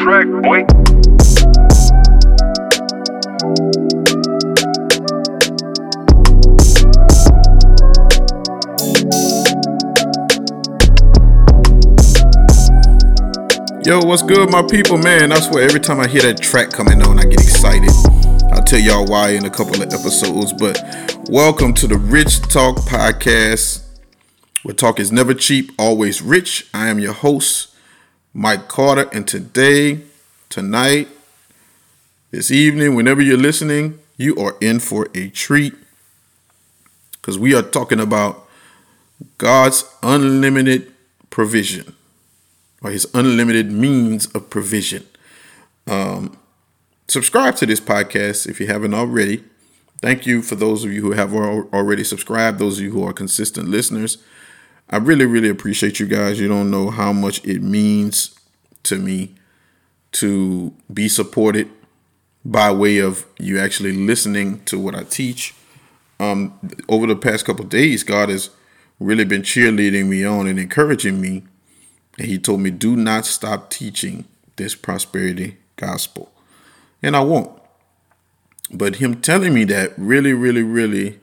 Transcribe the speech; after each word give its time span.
Track, 0.00 0.28
boy. 0.28 0.60
Yo, 13.84 14.00
what's 14.06 14.22
good, 14.22 14.50
my 14.50 14.62
people? 14.70 14.96
Man, 14.96 15.32
I 15.32 15.40
swear 15.40 15.64
every 15.64 15.80
time 15.80 16.00
I 16.00 16.08
hear 16.08 16.22
that 16.22 16.40
track 16.40 16.70
coming 16.70 17.02
on, 17.02 17.18
I 17.18 17.24
get 17.24 17.34
excited. 17.34 17.90
I'll 18.52 18.64
tell 18.64 18.80
y'all 18.80 19.04
why 19.04 19.32
in 19.32 19.44
a 19.44 19.50
couple 19.50 19.82
of 19.82 19.92
episodes, 19.92 20.54
but 20.54 20.82
welcome 21.28 21.74
to 21.74 21.86
the 21.86 21.98
Rich 21.98 22.40
Talk 22.48 22.76
Podcast, 22.78 23.84
where 24.62 24.74
talk 24.74 24.98
is 24.98 25.12
never 25.12 25.34
cheap, 25.34 25.72
always 25.78 26.22
rich. 26.22 26.70
I 26.72 26.88
am 26.88 26.98
your 26.98 27.12
host, 27.12 27.69
Mike 28.32 28.68
Carter, 28.68 29.08
and 29.12 29.26
today, 29.26 30.02
tonight, 30.48 31.08
this 32.30 32.50
evening, 32.50 32.94
whenever 32.94 33.20
you're 33.20 33.36
listening, 33.36 33.98
you 34.16 34.36
are 34.36 34.56
in 34.60 34.78
for 34.78 35.08
a 35.14 35.30
treat 35.30 35.74
because 37.12 37.38
we 37.38 37.54
are 37.54 37.62
talking 37.62 37.98
about 37.98 38.46
God's 39.38 39.84
unlimited 40.02 40.92
provision 41.30 41.96
or 42.82 42.90
his 42.90 43.06
unlimited 43.14 43.70
means 43.72 44.26
of 44.28 44.48
provision. 44.48 45.06
Um, 45.88 46.38
subscribe 47.08 47.56
to 47.56 47.66
this 47.66 47.80
podcast 47.80 48.48
if 48.48 48.60
you 48.60 48.68
haven't 48.68 48.94
already. 48.94 49.42
Thank 50.00 50.24
you 50.24 50.40
for 50.40 50.54
those 50.54 50.84
of 50.84 50.92
you 50.92 51.02
who 51.02 51.12
have 51.12 51.34
already 51.34 52.04
subscribed, 52.04 52.58
those 52.58 52.78
of 52.78 52.84
you 52.84 52.92
who 52.92 53.04
are 53.04 53.12
consistent 53.12 53.68
listeners. 53.68 54.18
I 54.90 54.96
really, 54.96 55.24
really 55.24 55.48
appreciate 55.48 56.00
you 56.00 56.06
guys. 56.06 56.40
You 56.40 56.48
don't 56.48 56.70
know 56.70 56.90
how 56.90 57.12
much 57.12 57.44
it 57.44 57.62
means 57.62 58.34
to 58.82 58.98
me 58.98 59.34
to 60.12 60.74
be 60.92 61.08
supported 61.08 61.70
by 62.44 62.72
way 62.72 62.98
of 62.98 63.24
you 63.38 63.58
actually 63.58 63.92
listening 63.92 64.64
to 64.64 64.78
what 64.78 64.94
I 64.94 65.04
teach. 65.04 65.54
Um, 66.18 66.58
over 66.88 67.06
the 67.06 67.16
past 67.16 67.46
couple 67.46 67.64
days, 67.64 68.02
God 68.02 68.28
has 68.28 68.50
really 68.98 69.24
been 69.24 69.42
cheerleading 69.42 70.08
me 70.08 70.24
on 70.24 70.46
and 70.46 70.58
encouraging 70.58 71.20
me 71.20 71.44
and 72.18 72.28
he 72.28 72.38
told 72.38 72.60
me, 72.60 72.70
do 72.70 72.96
not 72.96 73.24
stop 73.24 73.70
teaching 73.70 74.26
this 74.56 74.74
prosperity 74.74 75.56
gospel. 75.76 76.30
And 77.02 77.16
I 77.16 77.20
won't. 77.20 77.50
But 78.70 78.96
him 78.96 79.20
telling 79.22 79.54
me 79.54 79.64
that 79.64 79.94
really, 79.96 80.34
really, 80.34 80.62
really 80.62 81.19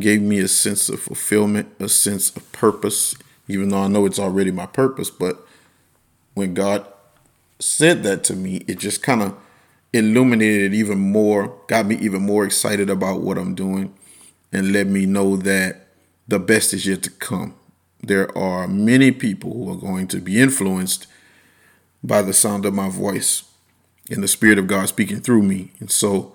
gave 0.00 0.22
me 0.22 0.38
a 0.40 0.48
sense 0.48 0.88
of 0.88 1.00
fulfillment, 1.00 1.68
a 1.80 1.88
sense 1.88 2.34
of 2.36 2.50
purpose, 2.52 3.14
even 3.48 3.68
though 3.68 3.82
I 3.82 3.88
know 3.88 4.06
it's 4.06 4.18
already 4.18 4.50
my 4.50 4.66
purpose. 4.66 5.10
But 5.10 5.38
when 6.34 6.54
God 6.54 6.86
said 7.58 8.02
that 8.02 8.24
to 8.24 8.36
me, 8.36 8.64
it 8.66 8.78
just 8.78 9.02
kind 9.02 9.22
of 9.22 9.36
illuminated 9.92 10.72
it 10.72 10.76
even 10.76 10.98
more, 10.98 11.58
got 11.68 11.86
me 11.86 11.96
even 11.96 12.22
more 12.22 12.44
excited 12.44 12.90
about 12.90 13.20
what 13.20 13.38
I'm 13.38 13.54
doing, 13.54 13.94
and 14.52 14.72
let 14.72 14.86
me 14.86 15.06
know 15.06 15.36
that 15.36 15.86
the 16.28 16.38
best 16.38 16.74
is 16.74 16.86
yet 16.86 17.02
to 17.04 17.10
come 17.10 17.54
there 18.06 18.36
are 18.36 18.68
many 18.68 19.10
people 19.10 19.52
who 19.52 19.70
are 19.70 19.76
going 19.76 20.06
to 20.08 20.20
be 20.20 20.40
influenced 20.40 21.06
by 22.02 22.22
the 22.22 22.32
sound 22.32 22.64
of 22.64 22.74
my 22.74 22.88
voice 22.88 23.44
and 24.10 24.22
the 24.22 24.28
Spirit 24.28 24.58
of 24.58 24.66
God 24.66 24.88
speaking 24.88 25.20
through 25.20 25.42
me. 25.42 25.72
And 25.80 25.90
so, 25.90 26.34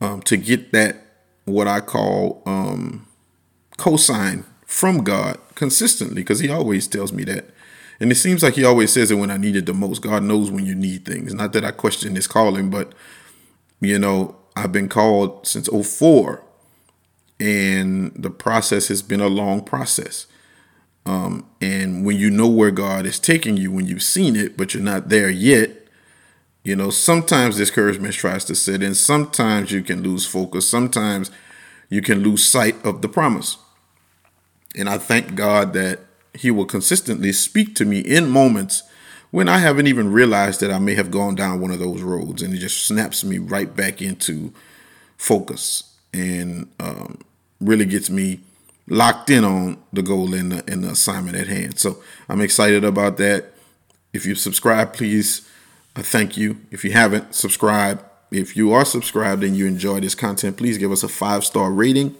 um, 0.00 0.22
to 0.22 0.36
get 0.36 0.72
that, 0.72 1.03
what 1.44 1.66
I 1.66 1.80
call 1.80 2.42
um, 2.46 3.06
cosign 3.78 4.44
from 4.66 5.04
God 5.04 5.38
consistently, 5.54 6.22
because 6.22 6.40
He 6.40 6.48
always 6.48 6.86
tells 6.86 7.12
me 7.12 7.24
that. 7.24 7.50
And 8.00 8.10
it 8.10 8.16
seems 8.16 8.42
like 8.42 8.54
He 8.54 8.64
always 8.64 8.92
says 8.92 9.10
it 9.10 9.16
when 9.16 9.30
I 9.30 9.36
need 9.36 9.56
it 9.56 9.66
the 9.66 9.74
most. 9.74 10.02
God 10.02 10.22
knows 10.22 10.50
when 10.50 10.66
you 10.66 10.74
need 10.74 11.04
things. 11.04 11.34
Not 11.34 11.52
that 11.52 11.64
I 11.64 11.70
question 11.70 12.16
His 12.16 12.26
calling, 12.26 12.70
but, 12.70 12.92
you 13.80 13.98
know, 13.98 14.36
I've 14.56 14.72
been 14.72 14.88
called 14.88 15.46
since 15.46 15.68
04, 15.68 16.42
and 17.40 18.12
the 18.14 18.30
process 18.30 18.88
has 18.88 19.02
been 19.02 19.20
a 19.20 19.26
long 19.26 19.62
process. 19.62 20.26
Um, 21.06 21.46
and 21.60 22.04
when 22.04 22.16
you 22.16 22.30
know 22.30 22.48
where 22.48 22.70
God 22.70 23.04
is 23.04 23.18
taking 23.18 23.56
you, 23.56 23.70
when 23.70 23.86
you've 23.86 24.02
seen 24.02 24.36
it, 24.36 24.56
but 24.56 24.72
you're 24.72 24.82
not 24.82 25.08
there 25.08 25.28
yet, 25.28 25.83
you 26.64 26.74
know, 26.74 26.88
sometimes 26.88 27.58
discouragement 27.58 28.14
tries 28.14 28.44
to 28.46 28.54
set 28.54 28.82
in. 28.82 28.94
Sometimes 28.94 29.70
you 29.70 29.82
can 29.82 30.02
lose 30.02 30.26
focus. 30.26 30.68
Sometimes 30.68 31.30
you 31.90 32.00
can 32.00 32.22
lose 32.22 32.42
sight 32.42 32.82
of 32.84 33.02
the 33.02 33.08
promise. 33.08 33.58
And 34.74 34.88
I 34.88 34.96
thank 34.96 35.34
God 35.34 35.74
that 35.74 36.00
He 36.32 36.50
will 36.50 36.64
consistently 36.64 37.32
speak 37.32 37.74
to 37.76 37.84
me 37.84 38.00
in 38.00 38.30
moments 38.30 38.82
when 39.30 39.48
I 39.48 39.58
haven't 39.58 39.88
even 39.88 40.10
realized 40.10 40.60
that 40.60 40.72
I 40.72 40.78
may 40.78 40.94
have 40.94 41.10
gone 41.10 41.34
down 41.34 41.60
one 41.60 41.70
of 41.70 41.78
those 41.78 42.00
roads. 42.00 42.40
And 42.40 42.54
He 42.54 42.58
just 42.58 42.86
snaps 42.86 43.22
me 43.22 43.36
right 43.36 43.76
back 43.76 44.00
into 44.00 44.52
focus 45.18 45.94
and 46.14 46.68
um, 46.80 47.18
really 47.60 47.84
gets 47.84 48.08
me 48.08 48.40
locked 48.88 49.28
in 49.28 49.44
on 49.44 49.82
the 49.92 50.02
goal 50.02 50.32
and 50.34 50.52
the, 50.52 50.72
and 50.72 50.82
the 50.82 50.90
assignment 50.90 51.36
at 51.36 51.48
hand. 51.48 51.78
So 51.78 52.02
I'm 52.28 52.40
excited 52.40 52.84
about 52.84 53.18
that. 53.18 53.52
If 54.14 54.24
you 54.24 54.34
subscribe, 54.34 54.94
please, 54.94 55.46
uh, 55.96 56.02
thank 56.02 56.36
you. 56.36 56.58
If 56.70 56.84
you 56.84 56.92
haven't 56.92 57.34
subscribed, 57.34 58.04
if 58.30 58.56
you 58.56 58.72
are 58.72 58.84
subscribed 58.84 59.44
and 59.44 59.56
you 59.56 59.66
enjoy 59.66 60.00
this 60.00 60.14
content, 60.14 60.56
please 60.56 60.78
give 60.78 60.90
us 60.92 61.02
a 61.02 61.08
five 61.08 61.44
star 61.44 61.70
rating. 61.70 62.16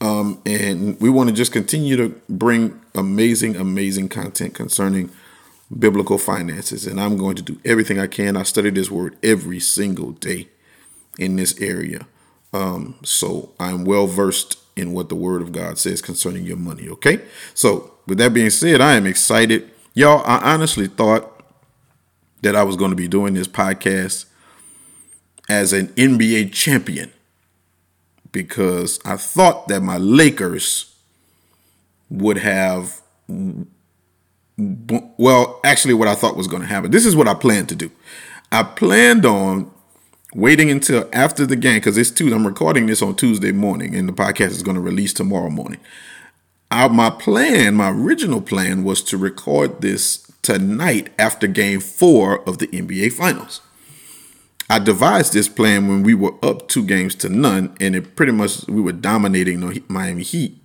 Um, 0.00 0.40
and 0.46 1.00
we 1.00 1.10
want 1.10 1.28
to 1.28 1.34
just 1.34 1.52
continue 1.52 1.96
to 1.96 2.20
bring 2.28 2.80
amazing, 2.94 3.56
amazing 3.56 4.08
content 4.08 4.54
concerning 4.54 5.10
biblical 5.76 6.18
finances. 6.18 6.86
And 6.86 7.00
I'm 7.00 7.16
going 7.16 7.36
to 7.36 7.42
do 7.42 7.58
everything 7.64 7.98
I 7.98 8.06
can. 8.06 8.36
I 8.36 8.42
study 8.44 8.70
this 8.70 8.90
word 8.90 9.16
every 9.22 9.60
single 9.60 10.12
day 10.12 10.48
in 11.18 11.36
this 11.36 11.60
area. 11.60 12.06
Um, 12.52 12.96
so 13.04 13.50
I'm 13.58 13.84
well 13.84 14.06
versed 14.06 14.58
in 14.76 14.92
what 14.92 15.08
the 15.08 15.14
word 15.14 15.42
of 15.42 15.52
God 15.52 15.78
says 15.78 16.00
concerning 16.00 16.44
your 16.44 16.56
money. 16.56 16.88
Okay. 16.88 17.20
So, 17.52 17.92
with 18.06 18.18
that 18.18 18.32
being 18.32 18.50
said, 18.50 18.80
I 18.80 18.94
am 18.94 19.06
excited. 19.06 19.70
Y'all, 19.92 20.24
I 20.24 20.54
honestly 20.54 20.86
thought 20.86 21.37
that 22.42 22.54
I 22.54 22.62
was 22.62 22.76
going 22.76 22.90
to 22.90 22.96
be 22.96 23.08
doing 23.08 23.34
this 23.34 23.48
podcast 23.48 24.26
as 25.48 25.72
an 25.72 25.88
NBA 25.88 26.52
champion 26.52 27.12
because 28.32 29.00
I 29.04 29.16
thought 29.16 29.68
that 29.68 29.82
my 29.82 29.96
Lakers 29.96 30.94
would 32.10 32.38
have 32.38 33.00
well, 34.58 35.60
actually 35.64 35.94
what 35.94 36.08
I 36.08 36.14
thought 36.14 36.36
was 36.36 36.48
going 36.48 36.62
to 36.62 36.68
happen. 36.68 36.90
This 36.90 37.06
is 37.06 37.14
what 37.14 37.28
I 37.28 37.34
planned 37.34 37.68
to 37.68 37.76
do. 37.76 37.90
I 38.50 38.62
planned 38.64 39.24
on 39.24 39.70
waiting 40.34 40.70
until 40.70 41.08
after 41.12 41.46
the 41.46 41.56
game 41.56 41.76
because 41.76 41.96
it's 41.96 42.10
two. 42.10 42.32
I'm 42.34 42.46
recording 42.46 42.86
this 42.86 43.02
on 43.02 43.14
Tuesday 43.14 43.52
morning, 43.52 43.94
and 43.94 44.08
the 44.08 44.12
podcast 44.12 44.50
is 44.50 44.62
going 44.62 44.74
to 44.74 44.80
release 44.80 45.12
tomorrow 45.12 45.50
morning. 45.50 45.80
I, 46.70 46.88
my 46.88 47.10
plan, 47.10 47.74
my 47.74 47.90
original 47.90 48.40
plan, 48.40 48.84
was 48.84 49.02
to 49.04 49.16
record 49.16 49.80
this 49.80 50.27
tonight 50.42 51.10
after 51.18 51.46
Game 51.46 51.80
Four 51.80 52.48
of 52.48 52.58
the 52.58 52.66
NBA 52.68 53.12
Finals. 53.12 53.60
I 54.70 54.78
devised 54.78 55.32
this 55.32 55.48
plan 55.48 55.88
when 55.88 56.02
we 56.02 56.14
were 56.14 56.34
up 56.42 56.68
two 56.68 56.84
games 56.84 57.14
to 57.16 57.28
none, 57.28 57.74
and 57.80 57.96
it 57.96 58.16
pretty 58.16 58.32
much 58.32 58.66
we 58.68 58.80
were 58.80 58.92
dominating 58.92 59.60
the 59.60 59.82
Miami 59.88 60.22
Heat. 60.22 60.58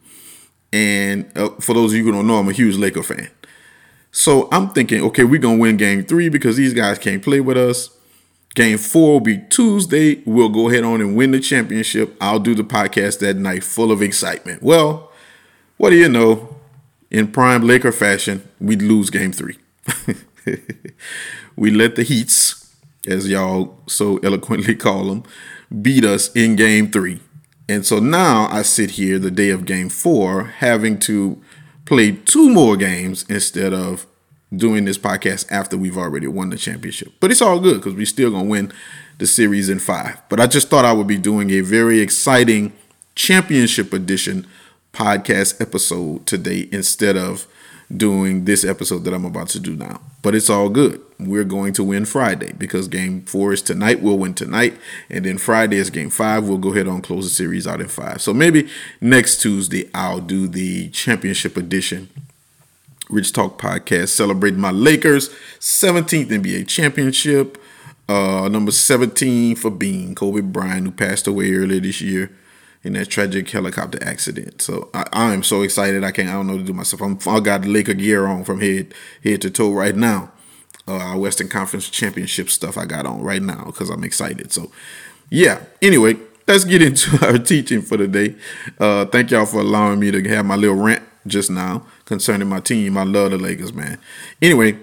And 0.74 1.32
uh, 1.38 1.50
for 1.62 1.74
those 1.74 1.94
of 1.94 1.98
you 1.98 2.04
who 2.04 2.12
don't 2.12 2.28
know, 2.28 2.38
I'm 2.38 2.50
a 2.50 2.54
huge 2.54 2.76
Laker 2.76 3.04
fan. 3.04 3.30
So 4.12 4.50
I'm 4.52 4.70
thinking, 4.70 5.02
okay, 5.04 5.24
we're 5.24 5.40
gonna 5.40 5.58
win 5.58 5.78
Game 5.78 6.04
Three 6.04 6.30
because 6.30 6.58
these 6.58 6.74
guys 6.74 7.00
can't 7.00 7.24
play 7.24 7.40
with 7.40 7.58
us. 7.58 7.90
Game 8.56 8.78
four 8.78 9.14
will 9.14 9.20
be 9.20 9.40
Tuesday. 9.50 10.22
We'll 10.26 10.50
go 10.50 10.70
ahead 10.70 10.84
on 10.84 11.02
and 11.02 11.16
win 11.16 11.32
the 11.32 11.40
championship. 11.40 12.16
I'll 12.22 12.40
do 12.40 12.54
the 12.54 12.64
podcast 12.64 13.20
that 13.20 13.38
night 13.38 13.64
full 13.64 13.92
of 13.92 14.02
excitement. 14.02 14.62
Well, 14.62 15.12
what 15.78 15.90
do 15.90 15.96
you 15.96 16.10
know? 16.10 16.56
In 17.10 17.32
prime 17.32 17.62
Laker 17.66 17.92
fashion, 17.92 18.48
we 18.60 18.76
lose 18.76 19.10
game 19.10 19.32
three. 19.32 19.58
we 21.56 21.72
let 21.72 21.96
the 21.96 22.04
Heats, 22.04 22.76
as 23.08 23.30
y'all 23.30 23.78
so 23.88 24.18
eloquently 24.18 24.76
call 24.76 25.06
them, 25.06 25.24
beat 25.82 26.06
us 26.06 26.32
in 26.34 26.56
game 26.56 26.92
three. 26.92 27.20
And 27.70 27.86
so 27.86 28.00
now 28.00 28.48
I 28.50 28.62
sit 28.62 28.92
here 28.92 29.18
the 29.20 29.32
day 29.32 29.50
of 29.50 29.66
game 29.66 29.90
four 29.90 30.46
having 30.46 31.00
to 31.00 31.42
play 31.86 32.12
two 32.12 32.50
more 32.50 32.76
games 32.76 33.26
instead 33.30 33.74
of 33.74 34.06
doing 34.56 34.86
this 34.86 34.98
podcast 34.98 35.52
after 35.52 35.78
we've 35.78 35.98
already 35.98 36.28
won 36.28 36.50
the 36.50 36.58
championship. 36.58 37.14
But 37.20 37.32
it's 37.32 37.42
all 37.42 37.60
good 37.60 37.78
because 37.78 37.96
we're 37.96 38.06
still 38.06 38.32
going 38.32 38.46
to 38.46 38.50
win 38.50 38.74
the 39.18 39.28
series 39.28 39.70
in 39.70 39.80
five. 39.80 40.22
But 40.30 40.40
I 40.40 40.48
just 40.48 40.70
thought 40.70 40.86
I 40.86 40.94
would 40.94 41.08
be 41.08 41.18
doing 41.18 41.50
a 41.52 41.62
very 41.62 42.00
exciting 42.00 42.74
championship 43.16 43.94
edition 43.94 44.46
podcast 44.92 45.60
episode 45.60 46.26
today 46.28 46.68
instead 46.72 47.18
of 47.18 47.48
doing 47.98 48.46
this 48.46 48.64
episode 48.64 49.04
that 49.06 49.14
I'm 49.14 49.26
about 49.26 49.50
to 49.50 49.60
do 49.60 49.76
now. 49.76 50.02
But 50.22 50.36
it's 50.36 50.50
all 50.50 50.70
good. 50.70 51.02
We're 51.20 51.44
going 51.44 51.74
to 51.74 51.84
win 51.84 52.06
Friday 52.06 52.54
because 52.58 52.88
game 52.88 53.22
four 53.22 53.54
is 53.54 53.62
tonight. 53.62 54.02
We'll 54.02 54.18
win 54.18 54.34
tonight. 54.34 54.78
And 55.10 55.26
then 55.26 55.38
Friday 55.38 55.78
is 55.78 55.90
game 55.90 56.10
five. 56.10 56.48
We'll 56.48 56.58
go 56.58 56.72
ahead 56.72 56.88
and 56.88 57.04
close 57.04 57.26
the 57.26 57.30
series 57.30 57.68
out 57.68 57.82
in 57.82 57.88
five. 57.88 58.22
So 58.22 58.34
maybe 58.34 58.70
next 59.02 59.42
Tuesday 59.42 59.90
I'll 59.94 60.20
do 60.20 60.48
the 60.48 60.90
championship 60.90 61.58
edition 61.58 62.10
Rich 63.10 63.34
Talk 63.34 63.60
podcast, 63.60 64.10
celebrating 64.10 64.60
my 64.60 64.72
Lakers 64.72 65.30
17th 65.60 66.30
NBA 66.30 66.68
championship. 66.68 67.58
Uh, 68.10 68.50
number 68.50 68.72
17 68.72 69.56
for 69.56 69.72
Bean, 69.72 70.14
Kobe 70.14 70.42
Bryant, 70.42 70.86
who 70.86 70.92
passed 70.92 71.28
away 71.28 71.54
earlier 71.54 71.80
this 71.80 72.02
year 72.02 72.32
in 72.84 72.94
that 72.94 73.10
tragic 73.10 73.50
helicopter 73.50 73.98
accident. 74.02 74.62
So 74.62 74.90
I, 74.94 75.06
I 75.14 75.34
am 75.34 75.44
so 75.44 75.62
excited. 75.62 76.04
I 76.04 76.12
can't. 76.12 76.30
I 76.30 76.34
don't 76.34 76.48
know 76.48 76.58
to 76.58 76.64
do 76.64 76.74
myself. 76.74 77.02
I'm, 77.02 77.18
I 77.28 77.40
got 77.40 77.66
Laker 77.66 77.94
gear 77.94 78.28
on 78.28 78.44
from 78.44 78.60
head 78.60 78.94
head 79.24 79.42
to 79.42 79.50
toe 79.50 79.72
right 79.72 79.96
now. 79.96 80.32
Uh, 80.86 80.98
our 80.98 81.18
Western 81.18 81.48
Conference 81.48 81.90
Championship 81.90 82.50
stuff 82.50 82.78
I 82.78 82.86
got 82.86 83.06
on 83.06 83.22
right 83.22 83.42
now 83.42 83.66
because 83.66 83.90
I'm 83.90 84.04
excited. 84.04 84.52
So 84.52 84.72
yeah. 85.30 85.62
Anyway, 85.82 86.18
let's 86.46 86.66
get 86.66 86.82
into 86.82 87.26
our 87.26 87.38
teaching 87.38 87.82
for 87.82 87.96
the 87.96 88.08
day. 88.08 88.36
Uh, 88.80 89.06
thank 89.06 89.32
y'all 89.32 89.46
for 89.46 89.62
allowing 89.62 90.00
me 90.00 90.12
to 90.12 90.22
have 90.30 90.46
my 90.46 90.56
little 90.56 90.76
rant 90.76 91.04
just 91.26 91.50
now 91.50 91.86
concerning 92.04 92.50
my 92.50 92.60
team. 92.60 92.98
I 92.98 93.04
love 93.04 93.32
the 93.32 93.38
Lakers, 93.38 93.74
man. 93.74 93.98
Anyway. 94.42 94.78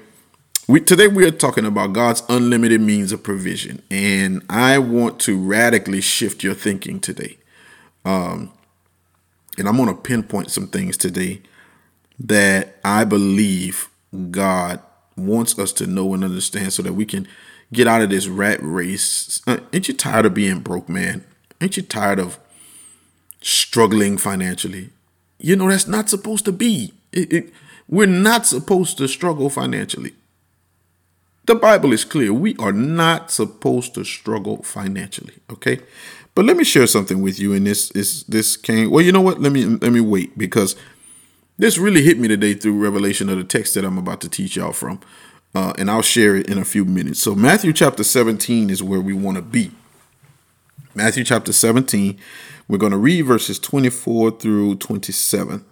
We, 0.69 0.79
today 0.79 1.09
we 1.09 1.27
are 1.27 1.33
talking 1.33 1.65
about 1.65 1.95
God's 1.95 2.23
unlimited 2.29 2.81
means 2.81 3.11
of 3.11 3.25
provision, 3.25 3.83
and 3.91 4.41
I 4.49 4.79
want 4.79 5.19
to 5.23 5.37
radically 5.37 6.01
shift 6.01 6.45
your 6.45 6.55
thinking 6.55 7.01
today. 7.01 7.40
Um, 8.05 8.53
and 9.59 9.69
I'm 9.69 9.77
going 9.77 9.89
to 9.89 9.95
pinpoint 9.95 10.51
some 10.51 10.69
things 10.69 10.97
today 10.97 11.43
that 12.19 12.77
I 12.85 13.05
believe 13.05 13.89
God 14.31 14.81
wants 15.17 15.59
us 15.59 15.73
to 15.75 15.87
know 15.87 16.15
and 16.15 16.25
understand 16.25 16.73
so 16.73 16.83
that 16.83 16.95
we 16.95 17.05
can 17.05 17.29
get 17.73 17.87
out 17.87 18.03
of 18.03 18.11
this 18.11 18.27
rat 18.27 18.59
race. 18.63 19.41
Uh, 19.47 19.59
ain't 19.73 19.89
you 19.89 19.95
tired 19.95 20.27
of 20.27 20.35
being 20.35 20.61
broke, 20.61 20.89
man? 20.89 21.25
Ain't 21.61 21.77
you 21.77 21.83
tired 21.83 22.19
of 22.19 22.39
struggling 23.41 24.17
financially? 24.19 24.91
You 25.39 25.57
know, 25.57 25.69
that's 25.69 25.87
not 25.87 26.09
supposed 26.09 26.45
to 26.47 26.53
be. 26.53 26.93
It, 27.13 27.33
it, 27.33 27.53
we're 27.89 28.07
not 28.07 28.47
supposed 28.47 28.99
to 28.99 29.09
struggle 29.09 29.51
financially. 29.51 30.15
The 31.47 31.55
Bible 31.55 31.93
is 31.93 32.05
clear. 32.05 32.33
We 32.33 32.55
are 32.59 32.73
not 32.73 33.31
supposed 33.31 33.95
to 33.95 34.05
struggle 34.05 34.63
financially, 34.63 35.35
okay? 35.51 35.81
But 36.35 36.45
let 36.45 36.57
me 36.57 36.65
share 36.65 36.87
something 36.87 37.23
with 37.23 37.39
you. 37.39 37.53
And 37.53 37.67
this 37.67 37.91
is 37.93 38.25
this 38.25 38.57
came. 38.57 38.91
Well, 38.91 39.05
you 39.05 39.13
know 39.13 39.21
what? 39.21 39.41
Let 39.41 39.53
me 39.53 39.65
let 39.65 39.93
me 39.93 40.01
wait 40.01 40.37
because 40.39 40.77
this 41.59 41.77
really 41.77 42.03
hit 42.03 42.19
me 42.19 42.29
today 42.29 42.55
through 42.55 42.83
revelation 42.83 43.29
of 43.29 43.37
the 43.37 43.45
text 43.45 43.75
that 43.75 43.85
I'm 43.85 43.99
about 43.99 44.21
to 44.23 44.29
teach 44.29 44.57
y'all 44.57 44.73
from, 44.73 45.01
uh, 45.55 45.75
and 45.77 45.91
I'll 45.91 46.03
share 46.03 46.37
it 46.37 46.49
in 46.49 46.59
a 46.59 46.65
few 46.65 46.85
minutes. 46.85 47.21
So 47.21 47.35
Matthew 47.35 47.73
chapter 47.73 48.03
17 48.03 48.71
is 48.71 48.83
where 48.83 49.01
we 49.01 49.13
want 49.13 49.37
to 49.37 49.43
be. 49.43 49.73
Matthew 50.95 51.25
chapter 51.25 51.53
17. 51.53 52.19
We're 52.71 52.79
going 52.79 52.93
to 52.93 52.99
read 52.99 53.23
verses 53.23 53.59
24 53.59 54.39
through 54.39 54.77
27. 54.77 55.65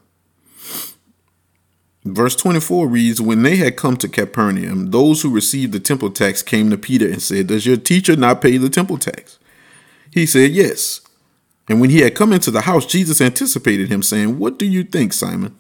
Verse 2.05 2.35
24 2.35 2.89
reads 2.89 3.21
When 3.21 3.43
they 3.43 3.57
had 3.57 3.77
come 3.77 3.97
to 3.99 4.09
Capernaum, 4.09 4.91
those 4.91 5.23
who 5.23 5.31
received 5.31 5.73
the 5.73 5.81
temple 5.81 6.11
tax 6.11 6.43
came 6.43 6.71
to 6.71 6.79
Peter 6.79 7.07
and 7.07 7.23
said, 7.23 7.47
Does 7.47 7.67
your 7.67 7.77
teacher 7.77 8.17
not 8.17 8.41
pay 8.41 8.57
the 8.57 8.69
temple 8.69 8.99
tax? 8.99 9.38
He 10.19 10.27
said, 10.27 10.51
Yes. 10.51 11.01
And 11.69 11.81
when 11.81 11.91
he 11.91 12.01
had 12.01 12.15
come 12.15 12.33
into 12.33 12.51
the 12.51 12.63
house, 12.63 12.87
Jesus 12.87 13.21
anticipated 13.21 13.89
him, 13.89 14.03
saying, 14.03 14.39
What 14.39 14.59
do 14.59 14.67
you 14.67 14.83
think, 14.83 15.13
Simon? 15.13 15.57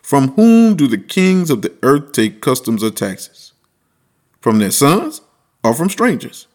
From 0.00 0.28
whom 0.32 0.74
do 0.74 0.86
the 0.86 0.98
kings 0.98 1.50
of 1.50 1.62
the 1.62 1.74
earth 1.82 2.12
take 2.12 2.40
customs 2.40 2.82
or 2.82 2.90
taxes? 2.90 3.52
From 4.40 4.58
their 4.58 4.70
sons 4.70 5.20
or 5.62 5.74
from 5.74 5.90
strangers? 5.90 6.46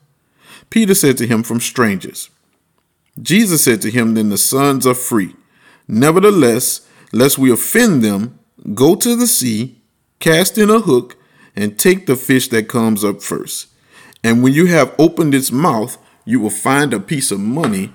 Peter 0.69 0.95
said 0.95 1.17
to 1.17 1.27
him, 1.27 1.43
From 1.43 1.59
strangers. 1.59 2.29
Jesus 3.21 3.63
said 3.63 3.81
to 3.83 3.91
him, 3.91 4.15
Then 4.15 4.29
the 4.29 4.37
sons 4.37 4.87
are 4.87 4.95
free. 4.95 5.35
Nevertheless, 5.87 6.87
lest 7.13 7.37
we 7.37 7.51
offend 7.51 8.01
them, 8.01 8.39
go 8.73 8.95
to 8.95 9.15
the 9.15 9.27
sea, 9.27 9.81
cast 10.19 10.57
in 10.57 10.71
a 10.71 10.79
hook, 10.79 11.15
and 11.55 11.77
take 11.77 12.07
the 12.07 12.15
fish 12.15 12.47
that 12.47 12.67
comes 12.67 13.03
up 13.03 13.21
first. 13.21 13.67
And 14.23 14.41
when 14.41 14.53
you 14.53 14.65
have 14.65 14.95
opened 14.97 15.35
its 15.35 15.51
mouth, 15.51 15.99
you 16.25 16.39
will 16.39 16.49
find 16.49 16.93
a 16.93 16.99
piece 16.99 17.31
of 17.31 17.39
money. 17.39 17.93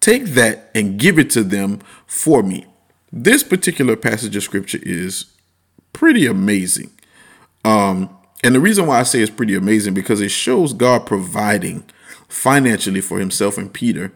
Take 0.00 0.26
that 0.26 0.70
and 0.74 0.98
give 0.98 1.18
it 1.18 1.30
to 1.30 1.42
them 1.42 1.80
for 2.06 2.42
me. 2.42 2.66
This 3.12 3.42
particular 3.42 3.96
passage 3.96 4.34
of 4.36 4.42
scripture 4.42 4.80
is 4.82 5.26
pretty 5.92 6.26
amazing. 6.26 6.90
Um, 7.64 8.16
and 8.42 8.54
the 8.54 8.60
reason 8.60 8.86
why 8.86 9.00
I 9.00 9.02
say 9.04 9.20
it's 9.20 9.30
pretty 9.30 9.54
amazing 9.54 9.94
because 9.94 10.20
it 10.20 10.30
shows 10.30 10.72
God 10.72 11.06
providing 11.06 11.84
financially 12.28 13.00
for 13.00 13.18
himself 13.18 13.58
and 13.58 13.72
Peter 13.72 14.12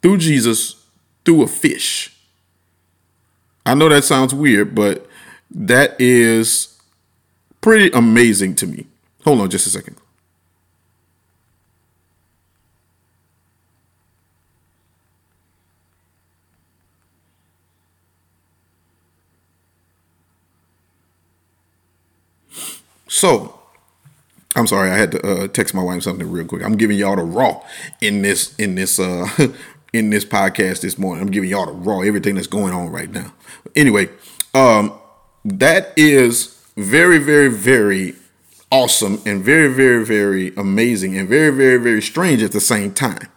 through 0.00 0.18
Jesus 0.18 0.84
through 1.24 1.42
a 1.42 1.46
fish. 1.46 2.16
I 3.64 3.74
know 3.74 3.88
that 3.88 4.04
sounds 4.04 4.34
weird, 4.34 4.74
but 4.74 5.06
that 5.50 5.94
is 6.00 6.80
pretty 7.60 7.90
amazing 7.92 8.56
to 8.56 8.66
me. 8.66 8.86
Hold 9.24 9.40
on 9.40 9.50
just 9.50 9.66
a 9.66 9.70
second. 9.70 9.96
So, 23.12 23.60
I'm 24.56 24.66
sorry, 24.66 24.90
I 24.90 24.96
had 24.96 25.12
to 25.12 25.20
uh, 25.20 25.46
text 25.46 25.74
my 25.74 25.82
wife 25.82 26.02
something 26.02 26.30
real 26.30 26.46
quick. 26.46 26.64
I'm 26.64 26.78
giving 26.78 26.96
y'all 26.96 27.14
the 27.14 27.22
raw 27.22 27.62
in 28.00 28.22
this 28.22 28.56
in 28.56 28.74
this 28.74 28.98
uh 28.98 29.28
in 29.92 30.08
this 30.08 30.24
podcast 30.24 30.80
this 30.80 30.96
morning. 30.96 31.22
I'm 31.22 31.30
giving 31.30 31.50
y'all 31.50 31.66
the 31.66 31.72
raw 31.72 32.00
everything 32.00 32.36
that's 32.36 32.46
going 32.46 32.72
on 32.72 32.90
right 32.90 33.10
now. 33.10 33.34
Anyway, 33.76 34.08
um 34.54 34.98
that 35.44 35.92
is 35.94 36.58
very 36.74 37.18
very 37.18 37.50
very 37.50 38.14
awesome 38.70 39.20
and 39.26 39.44
very 39.44 39.68
very 39.68 40.06
very 40.06 40.56
amazing 40.56 41.14
and 41.18 41.28
very 41.28 41.50
very 41.50 41.76
very 41.76 42.00
strange 42.00 42.42
at 42.42 42.52
the 42.52 42.60
same 42.60 42.94
time 42.94 43.28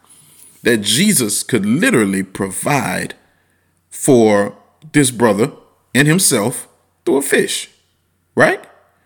that 0.64 0.78
Jesus 0.78 1.44
could 1.44 1.66
literally 1.66 2.24
provide 2.24 3.14
for 3.90 4.56
this 4.94 5.12
brother 5.12 5.52
and 5.94 6.08
himself 6.08 6.70
through 7.06 7.18
a 7.18 7.22
fish. 7.22 7.72
Right? 8.36 8.66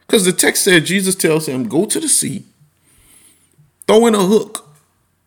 Because 0.10 0.26
the 0.26 0.34
text 0.34 0.64
said 0.64 0.88
Jesus 0.88 1.14
tells 1.14 1.48
him, 1.48 1.68
Go 1.68 1.86
to 1.86 2.00
the 2.00 2.10
sea, 2.10 2.44
throw 3.86 4.08
in 4.08 4.16
a 4.16 4.26
hook, 4.26 4.68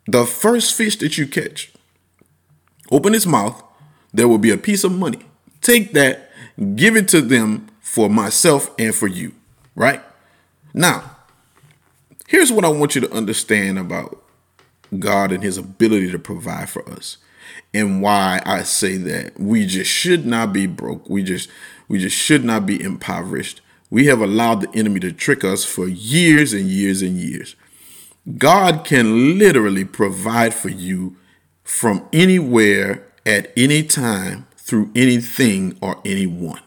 the 0.09 0.27
first 0.27 0.75
fish 0.75 0.97
that 0.97 1.17
you 1.17 1.29
catch, 1.29 1.73
open 2.91 3.15
its 3.15 3.25
mouth, 3.25 3.63
there 4.13 4.27
will 4.27 4.39
be 4.39 4.51
a 4.51 4.59
piece 4.59 4.83
of 4.83 4.91
money. 4.91 5.21
Take 5.61 5.93
that, 5.93 6.33
give 6.75 6.97
it 6.97 7.07
to 7.11 7.21
them 7.21 7.69
for 7.81 8.11
myself 8.11 8.73
and 8.77 8.93
for 8.93 9.07
you, 9.07 9.33
right? 9.77 10.03
Now, 10.75 11.17
here's 12.27 12.51
what 12.51 12.65
I 12.65 12.69
want 12.69 12.97
you 12.97 13.03
to 13.03 13.13
understand 13.13 13.79
about 13.79 14.21
God 14.99 15.31
and 15.31 15.45
his 15.45 15.59
ability 15.59 16.11
to 16.11 16.19
provide 16.19 16.69
for 16.69 16.91
us 16.91 17.19
and 17.73 18.03
why 18.03 18.43
I 18.45 18.65
say 18.65 18.97
that 18.97 19.39
we 19.39 19.65
just 19.65 19.93
should 19.93 20.27
not 20.27 20.53
be 20.53 20.67
broke. 20.67 21.09
We 21.09 21.23
just 21.23 21.49
we 21.87 22.01
just 22.01 22.17
should 22.17 22.45
not 22.45 22.67
be 22.67 22.83
impoverished. 22.83 23.61
We 23.93 24.07
have 24.07 24.23
allowed 24.23 24.63
the 24.63 24.79
enemy 24.79 25.01
to 25.01 25.13
trick 25.13 25.45
us 25.45 25.67
for 25.67 25.87
years 25.87 26.55
and 26.55 26.65
years 26.65 27.03
and 27.03 27.15
years. 27.19 27.57
God 28.39 28.87
can 28.87 29.39
literally 29.39 29.85
provide 29.85 30.55
for 30.55 30.71
you 30.71 31.19
from 31.63 32.09
anywhere 32.11 33.07
at 33.27 33.53
any 33.55 33.83
time 33.83 34.47
through 34.57 34.91
anything 34.97 35.77
or 35.83 36.01
anyone. 36.07 36.63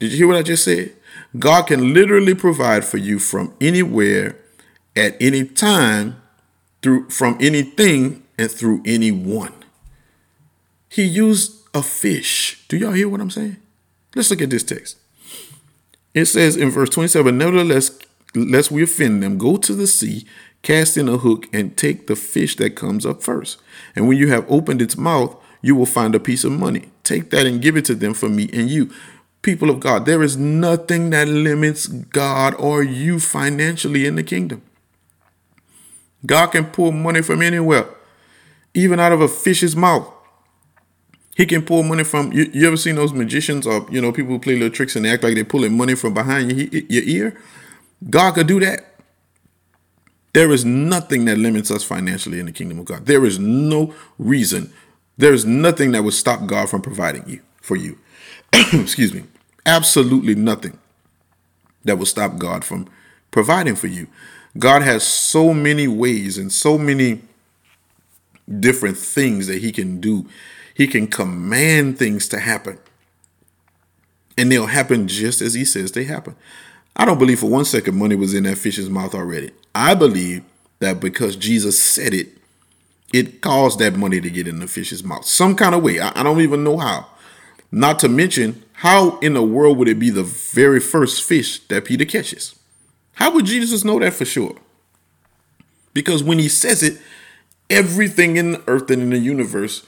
Did 0.00 0.10
you 0.10 0.18
hear 0.18 0.26
what 0.26 0.36
I 0.36 0.42
just 0.42 0.64
said? 0.64 0.96
God 1.38 1.68
can 1.68 1.94
literally 1.94 2.34
provide 2.34 2.84
for 2.84 2.96
you 2.96 3.20
from 3.20 3.54
anywhere 3.60 4.36
at 4.96 5.14
any 5.20 5.44
time 5.44 6.20
through 6.82 7.08
from 7.10 7.38
anything 7.40 8.24
and 8.36 8.50
through 8.50 8.82
anyone. 8.84 9.54
He 10.88 11.04
used 11.04 11.68
a 11.72 11.84
fish. 11.84 12.64
Do 12.66 12.76
y'all 12.76 12.94
hear 12.94 13.08
what 13.08 13.20
I'm 13.20 13.30
saying? 13.30 13.58
Let's 14.16 14.28
look 14.28 14.42
at 14.42 14.50
this 14.50 14.64
text. 14.64 14.96
It 16.14 16.26
says 16.26 16.56
in 16.56 16.70
verse 16.70 16.90
27 16.90 17.36
Nevertheless, 17.36 17.98
lest 18.34 18.70
we 18.70 18.82
offend 18.82 19.22
them, 19.22 19.38
go 19.38 19.56
to 19.56 19.74
the 19.74 19.86
sea, 19.86 20.26
cast 20.62 20.96
in 20.96 21.08
a 21.08 21.18
hook, 21.18 21.46
and 21.52 21.76
take 21.76 22.06
the 22.06 22.16
fish 22.16 22.56
that 22.56 22.76
comes 22.76 23.06
up 23.06 23.22
first. 23.22 23.60
And 23.94 24.08
when 24.08 24.18
you 24.18 24.28
have 24.28 24.50
opened 24.50 24.82
its 24.82 24.96
mouth, 24.96 25.36
you 25.62 25.74
will 25.74 25.86
find 25.86 26.14
a 26.14 26.20
piece 26.20 26.44
of 26.44 26.52
money. 26.52 26.90
Take 27.04 27.30
that 27.30 27.46
and 27.46 27.60
give 27.60 27.76
it 27.76 27.84
to 27.86 27.94
them 27.94 28.14
for 28.14 28.28
me 28.28 28.48
and 28.52 28.68
you. 28.68 28.90
People 29.42 29.70
of 29.70 29.80
God, 29.80 30.04
there 30.04 30.22
is 30.22 30.36
nothing 30.36 31.10
that 31.10 31.28
limits 31.28 31.86
God 31.86 32.54
or 32.54 32.82
you 32.82 33.18
financially 33.18 34.06
in 34.06 34.16
the 34.16 34.22
kingdom. 34.22 34.62
God 36.26 36.48
can 36.48 36.66
pull 36.66 36.92
money 36.92 37.22
from 37.22 37.40
anywhere, 37.40 37.86
even 38.74 39.00
out 39.00 39.12
of 39.12 39.22
a 39.22 39.28
fish's 39.28 39.74
mouth. 39.74 40.12
He 41.40 41.46
can 41.46 41.62
pull 41.62 41.82
money 41.82 42.04
from 42.04 42.32
you, 42.32 42.50
you 42.52 42.66
ever 42.66 42.76
seen 42.76 42.96
those 42.96 43.14
magicians 43.14 43.66
or 43.66 43.86
you 43.90 43.98
know 43.98 44.12
people 44.12 44.32
who 44.32 44.38
play 44.38 44.56
little 44.56 44.68
tricks 44.68 44.94
and 44.94 45.06
they 45.06 45.08
act 45.08 45.22
like 45.22 45.34
they're 45.34 45.42
pulling 45.42 45.74
money 45.74 45.94
from 45.94 46.12
behind 46.12 46.52
your, 46.52 46.82
your 46.86 47.02
ear? 47.02 47.40
God 48.10 48.32
could 48.32 48.46
do 48.46 48.60
that. 48.60 48.84
There 50.34 50.50
is 50.50 50.66
nothing 50.66 51.24
that 51.24 51.38
limits 51.38 51.70
us 51.70 51.82
financially 51.82 52.40
in 52.40 52.44
the 52.44 52.52
kingdom 52.52 52.78
of 52.78 52.84
God. 52.84 53.06
There 53.06 53.24
is 53.24 53.38
no 53.38 53.94
reason. 54.18 54.70
There 55.16 55.32
is 55.32 55.46
nothing 55.46 55.92
that 55.92 56.04
would 56.04 56.12
stop 56.12 56.44
God 56.44 56.68
from 56.68 56.82
providing 56.82 57.26
you 57.26 57.40
for 57.62 57.74
you. 57.74 57.96
Excuse 58.52 59.14
me. 59.14 59.24
Absolutely 59.64 60.34
nothing 60.34 60.78
that 61.84 61.96
will 61.96 62.04
stop 62.04 62.36
God 62.36 62.66
from 62.66 62.86
providing 63.30 63.76
for 63.76 63.86
you. 63.86 64.08
God 64.58 64.82
has 64.82 65.06
so 65.06 65.54
many 65.54 65.88
ways 65.88 66.36
and 66.36 66.52
so 66.52 66.76
many 66.76 67.22
different 68.58 68.98
things 68.98 69.46
that 69.46 69.62
He 69.62 69.72
can 69.72 70.02
do. 70.02 70.26
He 70.80 70.86
can 70.86 71.08
command 71.08 71.98
things 71.98 72.26
to 72.28 72.40
happen, 72.40 72.78
and 74.38 74.50
they'll 74.50 74.64
happen 74.64 75.08
just 75.08 75.42
as 75.42 75.52
He 75.52 75.62
says 75.62 75.92
they 75.92 76.04
happen. 76.04 76.36
I 76.96 77.04
don't 77.04 77.18
believe 77.18 77.40
for 77.40 77.50
one 77.50 77.66
second 77.66 77.98
money 77.98 78.14
was 78.16 78.32
in 78.32 78.44
that 78.44 78.56
fish's 78.56 78.88
mouth 78.88 79.14
already. 79.14 79.50
I 79.74 79.94
believe 79.94 80.42
that 80.78 80.98
because 80.98 81.36
Jesus 81.36 81.78
said 81.78 82.14
it, 82.14 82.28
it 83.12 83.42
caused 83.42 83.78
that 83.80 83.96
money 83.96 84.22
to 84.22 84.30
get 84.30 84.48
in 84.48 84.58
the 84.58 84.66
fish's 84.66 85.04
mouth 85.04 85.26
some 85.26 85.54
kind 85.54 85.74
of 85.74 85.82
way. 85.82 86.00
I, 86.00 86.18
I 86.18 86.22
don't 86.22 86.40
even 86.40 86.64
know 86.64 86.78
how. 86.78 87.08
Not 87.70 87.98
to 87.98 88.08
mention, 88.08 88.62
how 88.72 89.18
in 89.18 89.34
the 89.34 89.42
world 89.42 89.76
would 89.76 89.88
it 89.88 89.98
be 89.98 90.08
the 90.08 90.22
very 90.22 90.80
first 90.80 91.22
fish 91.22 91.58
that 91.68 91.84
Peter 91.84 92.06
catches? 92.06 92.58
How 93.16 93.30
would 93.34 93.44
Jesus 93.44 93.84
know 93.84 93.98
that 93.98 94.14
for 94.14 94.24
sure? 94.24 94.56
Because 95.92 96.22
when 96.24 96.38
he 96.38 96.48
says 96.48 96.82
it, 96.82 97.02
everything 97.68 98.38
in 98.38 98.52
the 98.52 98.62
earth 98.66 98.90
and 98.90 99.02
in 99.02 99.10
the 99.10 99.18
universe 99.18 99.84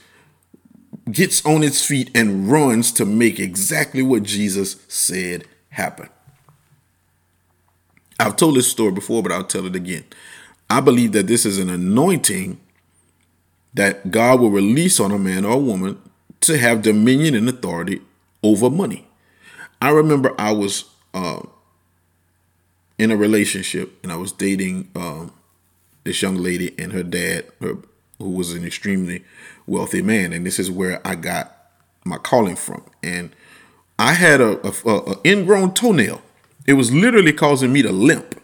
gets 1.11 1.45
on 1.45 1.63
its 1.63 1.85
feet 1.85 2.09
and 2.15 2.49
runs 2.49 2.91
to 2.93 3.05
make 3.05 3.39
exactly 3.39 4.01
what 4.01 4.23
Jesus 4.23 4.77
said 4.87 5.45
happen. 5.69 6.09
I've 8.19 8.35
told 8.35 8.55
this 8.55 8.69
story 8.69 8.91
before, 8.91 9.21
but 9.21 9.31
I'll 9.31 9.43
tell 9.43 9.65
it 9.65 9.75
again. 9.75 10.05
I 10.69 10.79
believe 10.79 11.11
that 11.11 11.27
this 11.27 11.45
is 11.45 11.59
an 11.59 11.69
anointing 11.69 12.59
that 13.73 14.11
God 14.11 14.39
will 14.39 14.51
release 14.51 14.99
on 14.99 15.11
a 15.11 15.19
man 15.19 15.45
or 15.45 15.53
a 15.53 15.57
woman 15.57 15.99
to 16.41 16.57
have 16.57 16.81
dominion 16.81 17.35
and 17.35 17.49
authority 17.49 18.01
over 18.43 18.69
money. 18.69 19.07
I 19.81 19.89
remember 19.89 20.33
I 20.37 20.51
was 20.51 20.85
uh, 21.13 21.41
in 22.97 23.11
a 23.11 23.17
relationship 23.17 24.01
and 24.03 24.11
I 24.11 24.15
was 24.15 24.31
dating 24.31 24.89
um, 24.95 25.33
this 26.03 26.21
young 26.21 26.35
lady 26.35 26.73
and 26.77 26.93
her 26.93 27.03
dad, 27.03 27.45
her, 27.61 27.77
who 28.19 28.29
was 28.29 28.53
an 28.53 28.65
extremely 28.65 29.23
wealthy 29.65 30.01
man, 30.01 30.33
and 30.33 30.45
this 30.45 30.59
is 30.59 30.69
where 30.69 31.05
I 31.05 31.15
got 31.15 31.55
my 32.05 32.17
calling 32.17 32.55
from. 32.55 32.83
And 33.01 33.31
I 33.97 34.13
had 34.13 34.41
a, 34.41 34.59
a, 34.67 34.71
a 34.89 35.15
ingrown 35.25 35.73
toenail. 35.73 36.21
It 36.65 36.73
was 36.73 36.91
literally 36.91 37.33
causing 37.33 37.73
me 37.73 37.81
to 37.81 37.91
limp. 37.91 38.41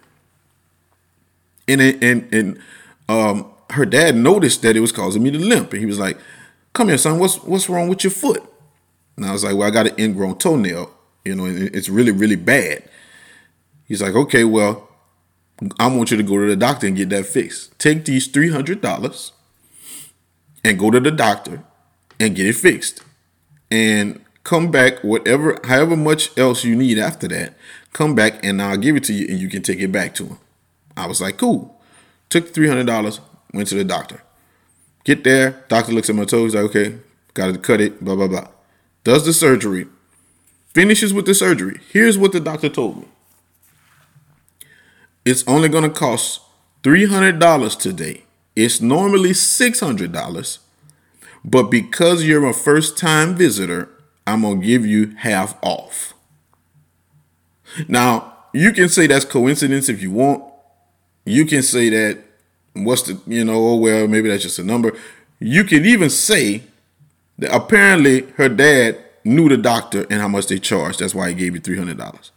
And 1.68 1.82
and 1.82 2.34
and 2.34 2.60
um, 3.08 3.52
her 3.72 3.86
dad 3.86 4.16
noticed 4.16 4.62
that 4.64 4.76
it 4.76 4.80
was 4.80 4.92
causing 4.92 5.22
me 5.24 5.32
to 5.32 5.40
limp, 5.40 5.72
and 5.74 5.80
he 5.80 5.86
was 5.86 6.00
like, 6.00 6.18
"Come 6.74 6.90
here, 6.90 6.98
son. 6.98 7.20
What's 7.20 7.36
what's 7.44 7.70
wrong 7.70 7.88
with 7.88 8.04
your 8.04 8.12
foot?" 8.12 8.44
And 9.16 9.26
I 9.26 9.32
was 9.32 9.44
like, 9.44 9.56
"Well, 9.56 9.68
I 9.68 9.72
got 9.72 9.88
an 9.88 10.00
ingrown 10.00 10.40
toenail. 10.40 10.92
You 11.24 11.36
know, 11.36 11.46
it's 11.46 11.90
really 11.90 12.12
really 12.12 12.36
bad." 12.36 12.90
He's 13.90 14.04
like, 14.04 14.14
okay, 14.14 14.44
well, 14.44 14.88
I 15.80 15.88
want 15.88 16.12
you 16.12 16.18
to 16.18 16.24
go 16.24 16.38
to 16.38 16.46
the 16.46 16.56
doctor 16.56 16.86
and 16.86 16.96
get 16.96 17.10
that 17.10 17.26
fixed. 17.26 17.78
Take 17.80 18.06
these 18.06 18.32
$300 18.32 19.32
and 20.64 20.80
go 20.80 20.92
to 20.92 21.00
the 21.00 21.12
doctor 21.12 21.64
and 22.20 22.36
get 22.36 22.46
it 22.46 22.56
fixed. 22.56 23.04
And 23.72 24.24
come 24.44 24.72
back, 24.72 25.04
whatever, 25.04 25.60
however 25.64 25.96
much 25.96 26.38
else 26.38 26.64
you 26.64 26.76
need 26.76 26.98
after 26.98 27.28
that, 27.28 27.56
come 27.94 28.16
back 28.16 28.44
and 28.44 28.62
I'll 28.62 28.78
give 28.78 28.96
it 28.96 29.04
to 29.06 29.14
you 29.14 29.28
and 29.30 29.40
you 29.40 29.50
can 29.50 29.62
take 29.62 29.80
it 29.80 29.92
back 29.92 30.14
to 30.16 30.26
him. 30.26 30.38
I 30.98 31.08
was 31.08 31.22
like, 31.22 31.38
cool. 31.38 31.80
Took 32.30 32.54
$300, 32.54 33.20
went 33.54 33.70
to 33.70 33.76
the 33.76 33.84
doctor. 33.84 34.24
Get 35.04 35.24
there, 35.24 35.64
doctor 35.68 35.94
looks 35.94 36.10
at 36.10 36.16
my 36.16 36.26
toes, 36.26 36.54
like, 36.54 36.66
okay, 36.66 36.98
gotta 37.34 37.58
cut 37.58 37.82
it, 37.82 38.04
blah, 38.04 38.16
blah, 38.16 38.28
blah. 38.28 38.48
Does 39.04 39.26
the 39.26 39.34
surgery, 39.34 39.88
finishes 40.74 41.14
with 41.14 41.26
the 41.26 41.34
surgery. 41.34 41.80
Here's 41.92 42.18
what 42.18 42.32
the 42.32 42.40
doctor 42.40 42.70
told 42.70 42.98
me 42.98 43.08
it's 45.26 45.44
only 45.48 45.70
going 45.70 45.84
to 45.84 45.90
cost 45.90 46.42
$300 46.84 47.80
today. 47.80 48.24
It's 48.60 48.82
normally 48.82 49.30
$600. 49.30 50.58
But 51.46 51.64
because 51.72 52.26
you're 52.26 52.46
a 52.46 52.54
first 52.54 52.98
time 52.98 53.34
visitor, 53.36 53.90
I'm 54.28 54.42
going 54.42 54.60
to 54.60 54.68
give 54.68 54.86
you 54.86 55.16
half 55.20 55.58
off. 55.64 56.14
Now, 57.88 58.34
you 58.54 58.74
can 58.74 58.90
say 58.90 59.08
that's 59.08 59.24
coincidence 59.24 59.88
if 59.88 60.02
you 60.02 60.12
want. 60.12 60.44
You 61.24 61.46
can 61.46 61.64
say 61.64 61.90
that, 61.90 62.22
what's 62.74 63.04
the, 63.04 63.18
you 63.28 63.46
know, 63.46 63.66
oh, 63.66 63.76
well, 63.76 64.10
maybe 64.10 64.28
that's 64.28 64.44
just 64.44 64.60
a 64.60 64.64
number. 64.64 64.94
You 65.40 65.64
can 65.64 65.86
even 65.86 66.10
say 66.10 66.64
that 67.38 67.56
apparently 67.56 68.24
her 68.36 68.50
dad 68.50 68.98
knew 69.24 69.48
the 69.48 69.56
doctor 69.56 70.06
and 70.10 70.20
how 70.20 70.28
much 70.28 70.48
they 70.48 70.60
charged. 70.60 71.00
That's 71.00 71.16
why 71.16 71.30
he 71.30 71.36
gave 71.36 71.56
you 71.56 71.62
$300. 71.62 72.32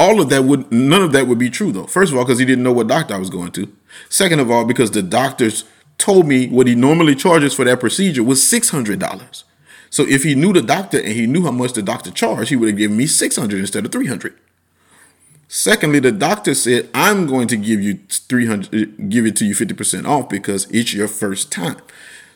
All 0.00 0.20
of 0.20 0.30
that 0.30 0.42
would 0.42 0.72
none 0.72 1.02
of 1.02 1.12
that 1.12 1.28
would 1.28 1.38
be 1.38 1.50
true 1.50 1.70
though. 1.70 1.86
First 1.86 2.10
of 2.10 2.18
all, 2.18 2.24
because 2.24 2.40
he 2.40 2.44
didn't 2.44 2.64
know 2.64 2.72
what 2.72 2.88
doctor 2.88 3.14
I 3.14 3.18
was 3.18 3.30
going 3.30 3.52
to. 3.52 3.72
Second 4.08 4.40
of 4.40 4.50
all, 4.50 4.64
because 4.64 4.90
the 4.90 5.02
doctors 5.02 5.64
told 5.98 6.26
me 6.26 6.48
what 6.48 6.66
he 6.66 6.74
normally 6.74 7.14
charges 7.14 7.54
for 7.54 7.64
that 7.64 7.80
procedure 7.80 8.22
was 8.22 8.46
six 8.46 8.70
hundred 8.70 8.98
dollars. 8.98 9.44
So 9.90 10.04
if 10.08 10.24
he 10.24 10.34
knew 10.34 10.52
the 10.52 10.62
doctor 10.62 10.98
and 10.98 11.12
he 11.12 11.26
knew 11.26 11.44
how 11.44 11.52
much 11.52 11.72
the 11.72 11.82
doctor 11.82 12.10
charged, 12.10 12.50
he 12.50 12.56
would 12.56 12.68
have 12.68 12.78
given 12.78 12.96
me 12.96 13.06
six 13.06 13.36
hundred 13.36 13.60
instead 13.60 13.84
of 13.84 13.92
three 13.92 14.06
hundred. 14.06 14.38
Secondly, 15.48 16.00
the 16.00 16.12
doctor 16.12 16.54
said, 16.54 16.88
"I'm 16.94 17.26
going 17.26 17.48
to 17.48 17.56
give 17.56 17.80
you 17.80 18.00
three 18.08 18.46
hundred, 18.46 19.08
give 19.08 19.26
it 19.26 19.36
to 19.36 19.44
you 19.44 19.54
fifty 19.54 19.74
percent 19.74 20.06
off 20.06 20.28
because 20.28 20.66
it's 20.70 20.92
your 20.94 21.08
first 21.08 21.52
time." 21.52 21.76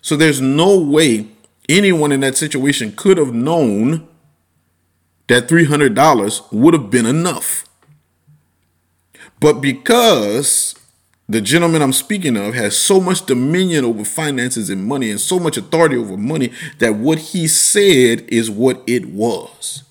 So 0.00 0.16
there's 0.16 0.40
no 0.40 0.78
way 0.78 1.26
anyone 1.68 2.12
in 2.12 2.20
that 2.20 2.36
situation 2.36 2.92
could 2.92 3.18
have 3.18 3.34
known 3.34 4.08
that 5.26 5.48
$300 5.48 6.52
would 6.52 6.74
have 6.74 6.90
been 6.90 7.06
enough. 7.06 7.64
But 9.40 9.60
because 9.60 10.74
the 11.28 11.40
gentleman 11.40 11.82
I'm 11.82 11.92
speaking 11.92 12.36
of 12.36 12.54
has 12.54 12.76
so 12.76 13.00
much 13.00 13.26
dominion 13.26 13.84
over 13.84 14.04
finances 14.04 14.70
and 14.70 14.86
money 14.86 15.10
and 15.10 15.20
so 15.20 15.38
much 15.38 15.56
authority 15.58 15.96
over 15.96 16.16
money 16.16 16.52
that 16.78 16.94
what 16.94 17.18
he 17.18 17.46
said 17.46 18.22
is 18.28 18.50
what 18.50 18.82
it 18.86 19.06
was. 19.06 19.84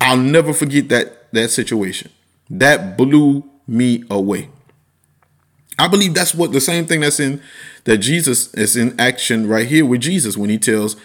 I'll 0.00 0.16
never 0.16 0.52
forget 0.52 0.88
that 0.90 1.32
that 1.32 1.50
situation. 1.50 2.12
That 2.48 2.96
blew 2.96 3.44
me 3.66 4.04
away. 4.08 4.48
I 5.78 5.88
believe 5.88 6.14
that's 6.14 6.34
what 6.34 6.52
the 6.52 6.60
same 6.60 6.86
thing 6.86 7.00
that's 7.00 7.20
in 7.20 7.42
that 7.84 7.98
Jesus 7.98 8.52
is 8.54 8.76
in 8.76 8.98
action 8.98 9.48
right 9.48 9.66
here 9.66 9.84
with 9.84 10.00
Jesus 10.00 10.36
when 10.36 10.48
he 10.48 10.58
tells 10.58 10.96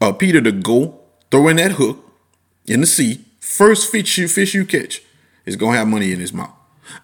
uh, 0.00 0.12
Peter 0.12 0.40
to 0.40 0.52
go 0.52 1.00
throw 1.30 1.48
in 1.48 1.56
that 1.56 1.72
hook 1.72 2.12
in 2.66 2.80
the 2.80 2.86
sea, 2.86 3.24
first 3.40 3.90
fish 3.90 4.18
you 4.18 4.28
fish 4.28 4.54
you 4.54 4.64
catch 4.64 5.02
is 5.46 5.56
gonna 5.56 5.78
have 5.78 5.88
money 5.88 6.12
in 6.12 6.20
his 6.20 6.32
mouth. 6.32 6.54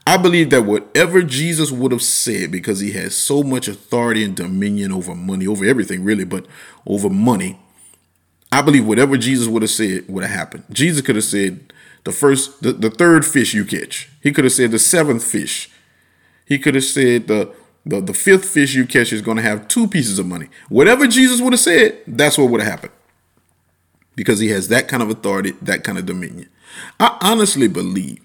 I 0.06 0.16
believe 0.16 0.50
that 0.50 0.62
whatever 0.62 1.22
Jesus 1.22 1.70
would 1.70 1.92
have 1.92 2.02
said, 2.02 2.50
because 2.50 2.80
he 2.80 2.92
has 2.92 3.16
so 3.16 3.42
much 3.42 3.68
authority 3.68 4.24
and 4.24 4.34
dominion 4.34 4.92
over 4.92 5.14
money, 5.14 5.46
over 5.46 5.64
everything 5.64 6.04
really, 6.04 6.24
but 6.24 6.46
over 6.86 7.08
money, 7.08 7.58
I 8.50 8.62
believe 8.62 8.86
whatever 8.86 9.16
Jesus 9.16 9.46
would 9.46 9.62
have 9.62 9.70
said 9.70 10.08
would 10.08 10.24
have 10.24 10.32
happened. 10.32 10.64
Jesus 10.70 11.02
could 11.02 11.16
have 11.16 11.24
said 11.24 11.72
the 12.04 12.12
first, 12.12 12.62
the, 12.62 12.72
the 12.72 12.90
third 12.90 13.24
fish 13.24 13.54
you 13.54 13.64
catch. 13.64 14.10
He 14.22 14.32
could 14.32 14.44
have 14.44 14.52
said 14.52 14.70
the 14.70 14.78
seventh 14.78 15.24
fish. 15.24 15.70
He 16.46 16.58
could 16.58 16.74
have 16.74 16.84
said 16.84 17.28
the 17.28 17.52
the, 17.86 18.02
the 18.02 18.12
fifth 18.12 18.44
fish 18.44 18.74
you 18.74 18.84
catch 18.84 19.14
is 19.14 19.22
going 19.22 19.38
to 19.38 19.42
have 19.42 19.66
two 19.66 19.88
pieces 19.88 20.18
of 20.18 20.26
money. 20.26 20.48
Whatever 20.68 21.06
Jesus 21.06 21.40
would 21.40 21.54
have 21.54 21.60
said, 21.60 22.02
that's 22.06 22.36
what 22.36 22.50
would 22.50 22.60
have 22.60 22.70
happened 22.70 22.92
because 24.14 24.40
he 24.40 24.48
has 24.48 24.68
that 24.68 24.88
kind 24.88 25.02
of 25.02 25.08
authority, 25.08 25.52
that 25.62 25.84
kind 25.84 25.96
of 25.96 26.04
dominion. 26.04 26.50
I 27.00 27.16
honestly 27.22 27.68
believe 27.68 28.20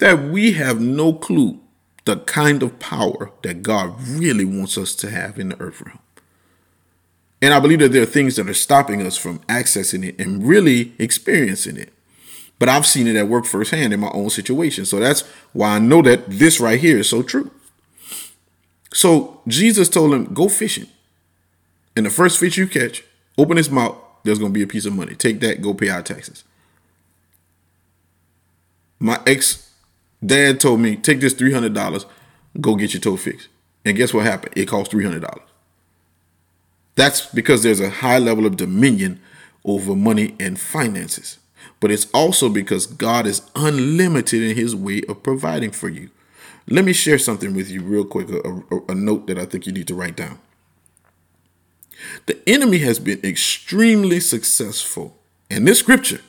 that 0.00 0.22
we 0.22 0.52
have 0.52 0.80
no 0.80 1.12
clue 1.12 1.60
the 2.04 2.16
kind 2.16 2.62
of 2.62 2.78
power 2.78 3.30
that 3.42 3.62
God 3.62 3.94
really 4.02 4.44
wants 4.44 4.76
us 4.76 4.94
to 4.96 5.10
have 5.10 5.38
in 5.38 5.50
the 5.50 5.60
earth 5.60 5.80
realm. 5.82 5.98
And 7.42 7.54
I 7.54 7.60
believe 7.60 7.78
that 7.78 7.92
there 7.92 8.02
are 8.02 8.06
things 8.06 8.36
that 8.36 8.48
are 8.48 8.54
stopping 8.54 9.00
us 9.06 9.16
from 9.16 9.38
accessing 9.40 10.04
it 10.04 10.18
and 10.18 10.46
really 10.46 10.92
experiencing 10.98 11.76
it. 11.76 11.92
But 12.58 12.68
I've 12.68 12.86
seen 12.86 13.06
it 13.06 13.16
at 13.16 13.28
work 13.28 13.46
firsthand 13.46 13.94
in 13.94 14.00
my 14.00 14.10
own 14.12 14.28
situation. 14.28 14.84
So 14.84 15.00
that's 15.00 15.22
why 15.52 15.76
I 15.76 15.78
know 15.78 16.02
that 16.02 16.28
this 16.28 16.60
right 16.60 16.78
here 16.78 16.98
is 16.98 17.08
so 17.08 17.22
true. 17.22 17.50
So 18.92 19.40
Jesus 19.48 19.88
told 19.88 20.12
him, 20.12 20.34
Go 20.34 20.48
fishing. 20.48 20.86
And 21.96 22.04
the 22.04 22.10
first 22.10 22.38
fish 22.38 22.58
you 22.58 22.66
catch, 22.66 23.02
open 23.38 23.56
his 23.56 23.70
mouth, 23.70 23.96
there's 24.24 24.38
going 24.38 24.52
to 24.52 24.58
be 24.58 24.62
a 24.62 24.66
piece 24.66 24.84
of 24.84 24.92
money. 24.92 25.14
Take 25.14 25.40
that, 25.40 25.62
go 25.62 25.72
pay 25.72 25.88
our 25.88 26.02
taxes. 26.02 26.44
My 28.98 29.18
ex 29.26 29.69
dad 30.24 30.60
told 30.60 30.80
me, 30.80 30.96
take 30.96 31.20
this 31.20 31.34
$300, 31.34 32.04
go 32.60 32.74
get 32.76 32.94
your 32.94 33.00
toe 33.00 33.16
fixed. 33.16 33.48
And 33.84 33.96
guess 33.96 34.12
what 34.12 34.26
happened? 34.26 34.54
It 34.56 34.66
cost 34.66 34.92
$300. 34.92 35.40
That's 36.96 37.26
because 37.26 37.62
there's 37.62 37.80
a 37.80 37.90
high 37.90 38.18
level 38.18 38.46
of 38.46 38.56
dominion 38.56 39.20
over 39.64 39.94
money 39.94 40.34
and 40.38 40.60
finances. 40.60 41.38
But 41.78 41.90
it's 41.90 42.10
also 42.12 42.48
because 42.48 42.86
God 42.86 43.26
is 43.26 43.42
unlimited 43.56 44.42
in 44.42 44.56
his 44.56 44.76
way 44.76 45.02
of 45.08 45.22
providing 45.22 45.70
for 45.70 45.88
you. 45.88 46.10
Let 46.68 46.84
me 46.84 46.92
share 46.92 47.18
something 47.18 47.54
with 47.54 47.70
you 47.70 47.82
real 47.82 48.04
quick, 48.04 48.28
a, 48.28 48.74
a, 48.74 48.80
a 48.90 48.94
note 48.94 49.26
that 49.26 49.38
I 49.38 49.46
think 49.46 49.66
you 49.66 49.72
need 49.72 49.88
to 49.88 49.94
write 49.94 50.16
down. 50.16 50.38
The 52.26 52.38
enemy 52.46 52.78
has 52.78 52.98
been 52.98 53.20
extremely 53.24 54.20
successful 54.20 55.16
in 55.50 55.64
this 55.64 55.80
scripture 55.80 56.20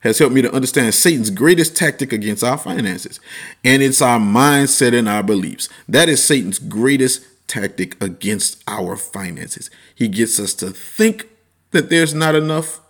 has 0.00 0.18
helped 0.18 0.34
me 0.34 0.42
to 0.42 0.52
understand 0.52 0.94
Satan's 0.94 1.30
greatest 1.30 1.76
tactic 1.76 2.12
against 2.12 2.42
our 2.42 2.58
finances. 2.58 3.20
And 3.64 3.82
it's 3.82 4.02
our 4.02 4.18
mindset 4.18 4.98
and 4.98 5.08
our 5.08 5.22
beliefs. 5.22 5.68
That 5.88 6.08
is 6.08 6.22
Satan's 6.22 6.58
greatest 6.58 7.24
tactic 7.46 8.02
against 8.02 8.62
our 8.66 8.96
finances. 8.96 9.70
He 9.94 10.08
gets 10.08 10.40
us 10.40 10.54
to 10.54 10.70
think 10.70 11.28
that 11.72 11.90
there's 11.90 12.14
not 12.14 12.34
enough, 12.34 12.80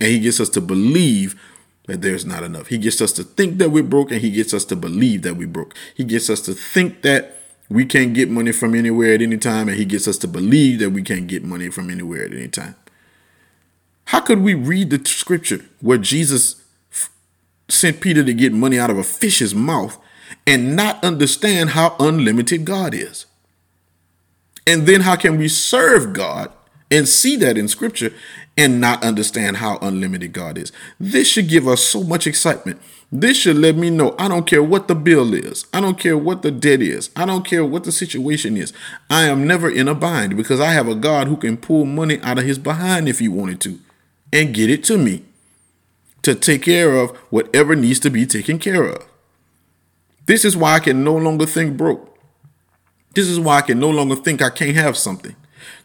and 0.00 0.10
he 0.10 0.20
gets 0.20 0.40
us 0.40 0.48
to 0.50 0.60
believe 0.60 1.40
that 1.86 2.02
there's 2.02 2.26
not 2.26 2.42
enough. 2.42 2.68
He 2.68 2.78
gets 2.78 3.00
us 3.00 3.12
to 3.14 3.24
think 3.24 3.58
that 3.58 3.70
we're 3.70 3.82
broke, 3.82 4.10
and 4.10 4.20
he 4.20 4.30
gets 4.30 4.52
us 4.54 4.64
to 4.66 4.76
believe 4.76 5.22
that 5.22 5.34
we're 5.34 5.48
broke. 5.48 5.74
He 5.94 6.04
gets 6.04 6.28
us 6.28 6.40
to 6.42 6.54
think 6.54 7.02
that 7.02 7.36
we 7.68 7.84
can't 7.84 8.14
get 8.14 8.28
money 8.28 8.52
from 8.52 8.74
anywhere 8.74 9.14
at 9.14 9.22
any 9.22 9.38
time, 9.38 9.68
and 9.68 9.78
he 9.78 9.84
gets 9.84 10.06
us 10.06 10.18
to 10.18 10.28
believe 10.28 10.80
that 10.80 10.90
we 10.90 11.02
can't 11.02 11.26
get 11.26 11.44
money 11.44 11.70
from 11.70 11.88
anywhere 11.88 12.24
at 12.24 12.32
any 12.32 12.48
time. 12.48 12.74
How 14.10 14.18
could 14.18 14.40
we 14.40 14.54
read 14.54 14.90
the 14.90 15.08
scripture 15.08 15.64
where 15.80 15.96
Jesus 15.96 16.60
f- 16.90 17.10
sent 17.68 18.00
Peter 18.00 18.24
to 18.24 18.34
get 18.34 18.52
money 18.52 18.76
out 18.76 18.90
of 18.90 18.98
a 18.98 19.04
fish's 19.04 19.54
mouth 19.54 19.96
and 20.44 20.74
not 20.74 21.04
understand 21.04 21.70
how 21.70 21.94
unlimited 22.00 22.64
God 22.64 22.92
is? 22.92 23.26
And 24.66 24.84
then 24.88 25.02
how 25.02 25.14
can 25.14 25.38
we 25.38 25.46
serve 25.46 26.12
God 26.12 26.52
and 26.90 27.08
see 27.08 27.36
that 27.36 27.56
in 27.56 27.68
scripture 27.68 28.12
and 28.58 28.80
not 28.80 29.04
understand 29.04 29.58
how 29.58 29.78
unlimited 29.80 30.32
God 30.32 30.58
is? 30.58 30.72
This 30.98 31.28
should 31.28 31.48
give 31.48 31.68
us 31.68 31.80
so 31.80 32.02
much 32.02 32.26
excitement. 32.26 32.82
This 33.12 33.36
should 33.36 33.58
let 33.58 33.76
me 33.76 33.90
know 33.90 34.16
I 34.18 34.26
don't 34.26 34.44
care 34.44 34.62
what 34.62 34.88
the 34.88 34.96
bill 34.96 35.34
is. 35.34 35.66
I 35.72 35.80
don't 35.80 36.00
care 36.00 36.18
what 36.18 36.42
the 36.42 36.50
debt 36.50 36.82
is. 36.82 37.10
I 37.14 37.26
don't 37.26 37.44
care 37.44 37.64
what 37.64 37.84
the 37.84 37.92
situation 37.92 38.56
is. 38.56 38.72
I 39.08 39.26
am 39.26 39.46
never 39.46 39.70
in 39.70 39.86
a 39.86 39.94
bind 39.94 40.36
because 40.36 40.58
I 40.58 40.72
have 40.72 40.88
a 40.88 40.96
God 40.96 41.28
who 41.28 41.36
can 41.36 41.56
pull 41.56 41.84
money 41.84 42.18
out 42.22 42.40
of 42.40 42.44
his 42.44 42.58
behind 42.58 43.08
if 43.08 43.20
he 43.20 43.28
wanted 43.28 43.60
to 43.60 43.78
and 44.32 44.54
get 44.54 44.70
it 44.70 44.84
to 44.84 44.98
me 44.98 45.24
to 46.22 46.34
take 46.34 46.62
care 46.62 46.94
of 46.96 47.16
whatever 47.30 47.74
needs 47.74 48.00
to 48.00 48.10
be 48.10 48.26
taken 48.26 48.58
care 48.58 48.84
of. 48.84 49.06
This 50.26 50.44
is 50.44 50.56
why 50.56 50.74
I 50.74 50.80
can 50.80 51.02
no 51.02 51.16
longer 51.16 51.46
think 51.46 51.76
broke. 51.76 52.06
This 53.14 53.26
is 53.26 53.40
why 53.40 53.58
I 53.58 53.62
can 53.62 53.80
no 53.80 53.90
longer 53.90 54.14
think 54.14 54.42
I 54.42 54.50
can't 54.50 54.76
have 54.76 54.96
something. 54.96 55.34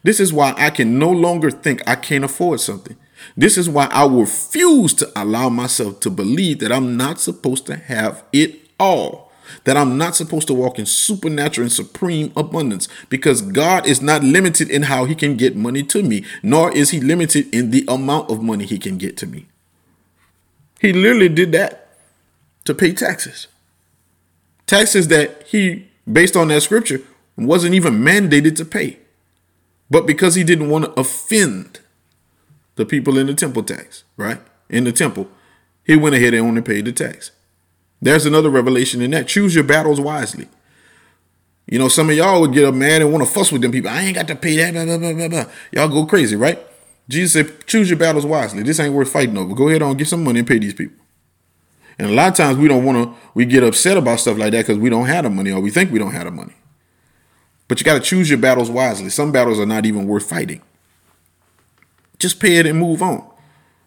This 0.02 0.20
is 0.20 0.32
why 0.32 0.54
I 0.56 0.70
can 0.70 0.98
no 0.98 1.10
longer 1.10 1.50
think 1.50 1.82
I 1.86 1.96
can't 1.96 2.24
afford 2.24 2.60
something. 2.60 2.96
This 3.36 3.58
is 3.58 3.68
why 3.68 3.86
I 3.86 4.06
refuse 4.06 4.94
to 4.94 5.10
allow 5.16 5.48
myself 5.48 6.00
to 6.00 6.10
believe 6.10 6.60
that 6.60 6.70
I'm 6.70 6.96
not 6.96 7.20
supposed 7.20 7.66
to 7.66 7.76
have 7.76 8.22
it 8.32 8.70
all 8.78 9.25
that 9.64 9.76
I'm 9.76 9.98
not 9.98 10.16
supposed 10.16 10.46
to 10.48 10.54
walk 10.54 10.78
in 10.78 10.86
supernatural 10.86 11.64
and 11.64 11.72
supreme 11.72 12.32
abundance 12.36 12.88
because 13.08 13.42
God 13.42 13.86
is 13.86 14.02
not 14.02 14.22
limited 14.22 14.70
in 14.70 14.82
how 14.82 15.04
he 15.04 15.14
can 15.14 15.36
get 15.36 15.56
money 15.56 15.82
to 15.84 16.02
me, 16.02 16.24
nor 16.42 16.74
is 16.74 16.90
he 16.90 17.00
limited 17.00 17.54
in 17.54 17.70
the 17.70 17.84
amount 17.88 18.30
of 18.30 18.42
money 18.42 18.64
he 18.64 18.78
can 18.78 18.98
get 18.98 19.16
to 19.18 19.26
me. 19.26 19.46
He 20.80 20.92
literally 20.92 21.28
did 21.28 21.52
that 21.52 21.88
to 22.64 22.74
pay 22.74 22.92
taxes. 22.92 23.48
Taxes 24.66 25.08
that 25.08 25.44
he, 25.46 25.88
based 26.10 26.36
on 26.36 26.48
that 26.48 26.62
scripture, 26.62 27.00
wasn't 27.36 27.74
even 27.74 27.94
mandated 27.94 28.56
to 28.56 28.64
pay. 28.64 28.98
But 29.90 30.06
because 30.06 30.34
he 30.34 30.42
didn't 30.42 30.68
want 30.68 30.84
to 30.84 31.00
offend 31.00 31.80
the 32.74 32.84
people 32.84 33.18
in 33.18 33.26
the 33.26 33.34
temple 33.34 33.62
tax, 33.62 34.04
right? 34.16 34.40
In 34.68 34.84
the 34.84 34.92
temple, 34.92 35.28
he 35.84 35.96
went 35.96 36.14
ahead 36.14 36.34
and 36.34 36.46
only 36.46 36.62
paid 36.62 36.84
the 36.84 36.92
tax. 36.92 37.30
There's 38.00 38.26
another 38.26 38.50
revelation 38.50 39.00
in 39.00 39.10
that. 39.12 39.28
Choose 39.28 39.54
your 39.54 39.64
battles 39.64 40.00
wisely. 40.00 40.48
You 41.66 41.78
know, 41.78 41.88
some 41.88 42.10
of 42.10 42.16
y'all 42.16 42.40
would 42.40 42.52
get 42.52 42.64
up 42.64 42.74
mad 42.74 43.02
and 43.02 43.12
want 43.12 43.24
to 43.26 43.30
fuss 43.30 43.50
with 43.50 43.62
them 43.62 43.72
people. 43.72 43.90
I 43.90 44.02
ain't 44.02 44.14
got 44.14 44.28
to 44.28 44.36
pay 44.36 44.56
that. 44.56 44.72
Blah, 44.72 44.84
blah, 44.84 44.98
blah, 44.98 45.12
blah, 45.12 45.28
blah. 45.28 45.52
Y'all 45.72 45.88
go 45.88 46.06
crazy, 46.06 46.36
right? 46.36 46.58
Jesus 47.08 47.32
said, 47.32 47.66
choose 47.66 47.88
your 47.90 47.98
battles 47.98 48.26
wisely. 48.26 48.62
This 48.62 48.78
ain't 48.78 48.94
worth 48.94 49.10
fighting 49.10 49.36
over. 49.36 49.54
Go 49.54 49.68
ahead 49.68 49.82
on, 49.82 49.96
get 49.96 50.08
some 50.08 50.24
money 50.24 50.40
and 50.40 50.48
pay 50.48 50.58
these 50.58 50.74
people. 50.74 51.04
And 51.98 52.10
a 52.10 52.12
lot 52.12 52.28
of 52.28 52.34
times 52.34 52.58
we 52.58 52.68
don't 52.68 52.84
want 52.84 53.04
to, 53.04 53.20
we 53.34 53.46
get 53.46 53.64
upset 53.64 53.96
about 53.96 54.20
stuff 54.20 54.36
like 54.36 54.52
that 54.52 54.66
because 54.66 54.78
we 54.78 54.90
don't 54.90 55.06
have 55.06 55.24
the 55.24 55.30
money 55.30 55.50
or 55.50 55.60
we 55.60 55.70
think 55.70 55.90
we 55.90 55.98
don't 55.98 56.12
have 56.12 56.24
the 56.24 56.30
money. 56.30 56.54
But 57.68 57.80
you 57.80 57.84
got 57.84 57.94
to 57.94 58.00
choose 58.00 58.28
your 58.28 58.38
battles 58.38 58.70
wisely. 58.70 59.08
Some 59.10 59.32
battles 59.32 59.58
are 59.58 59.66
not 59.66 59.86
even 59.86 60.06
worth 60.06 60.28
fighting. 60.28 60.62
Just 62.18 62.38
pay 62.38 62.56
it 62.56 62.66
and 62.66 62.78
move 62.78 63.02
on. 63.02 63.28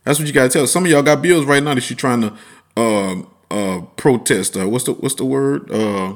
That's 0.04 0.19
what 0.19 0.28
you 0.28 0.34
got 0.34 0.43
to 0.43 0.50
tell. 0.50 0.67
Some 0.67 0.86
of 0.86 0.91
y'all 0.91 1.04
got 1.04 1.22
bills 1.22 1.45
right 1.45 1.62
now 1.62 1.74
that 1.76 1.89
you're 1.89 1.98
trying 1.98 2.22
to 2.22 2.34
um, 2.76 3.30
uh 3.52 3.82
protest. 3.96 4.58
Uh, 4.58 4.68
what's 4.68 4.86
the 4.86 4.94
what's 4.94 5.16
the 5.16 5.26
word? 5.26 5.72
Uh, 5.72 6.16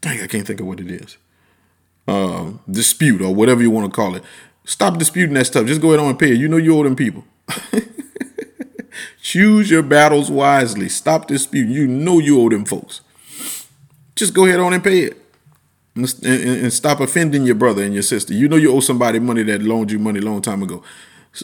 dang, 0.00 0.20
I 0.20 0.26
can't 0.26 0.46
think 0.46 0.60
of 0.60 0.66
what 0.66 0.80
it 0.80 0.90
is. 0.90 1.16
Um, 2.08 2.60
dispute 2.70 3.20
or 3.22 3.34
whatever 3.34 3.62
you 3.62 3.70
want 3.70 3.92
to 3.92 3.94
call 3.94 4.16
it. 4.16 4.24
Stop 4.64 4.98
disputing 4.98 5.34
that 5.34 5.46
stuff. 5.46 5.66
Just 5.66 5.80
go 5.80 5.88
ahead 5.88 6.00
on 6.00 6.10
and 6.10 6.18
pay 6.18 6.32
it. 6.32 6.38
You 6.38 6.48
know 6.48 6.56
you 6.56 6.76
owe 6.78 6.82
them 6.82 6.96
people. 6.96 7.24
Choose 9.22 9.70
your 9.70 9.82
battles 9.82 10.30
wisely. 10.30 10.88
Stop 10.88 11.26
disputing. 11.26 11.72
You 11.72 11.86
know 11.86 12.18
you 12.18 12.40
owe 12.40 12.48
them 12.48 12.64
folks. 12.64 13.00
Just 14.14 14.34
go 14.34 14.44
ahead 14.46 14.60
on 14.60 14.72
and 14.72 14.82
pay 14.82 15.04
it. 15.04 15.16
And, 15.94 16.04
and, 16.24 16.62
and, 16.62 16.72
stop 16.72 17.00
offending 17.00 17.44
your 17.44 17.56
brother 17.56 17.82
and 17.82 17.92
your 17.92 18.02
sister. 18.02 18.32
You 18.32 18.48
know 18.48 18.56
you 18.56 18.72
owe 18.72 18.80
somebody 18.80 19.18
money 19.18 19.42
that 19.42 19.62
loaned 19.62 19.90
you 19.90 19.98
money 19.98 20.20
a 20.20 20.22
long 20.22 20.40
time 20.40 20.62
ago. 20.62 20.82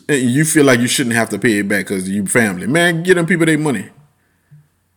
You 0.08 0.44
feel 0.44 0.64
like 0.64 0.80
you 0.80 0.86
shouldn't 0.86 1.16
have 1.16 1.30
to 1.30 1.38
pay 1.38 1.58
it 1.58 1.68
back 1.68 1.86
because 1.86 2.08
you 2.08 2.26
family. 2.26 2.66
Man, 2.66 3.02
get 3.02 3.14
them 3.14 3.26
people 3.26 3.46
their 3.46 3.58
money. 3.58 3.88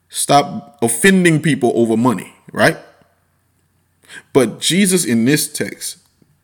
Stop 0.09 0.79
offending 0.81 1.41
people 1.41 1.71
over 1.75 1.95
money, 1.95 2.33
right? 2.51 2.77
But 4.33 4.59
Jesus 4.59 5.05
in 5.05 5.25
this 5.25 5.51
text 5.51 5.99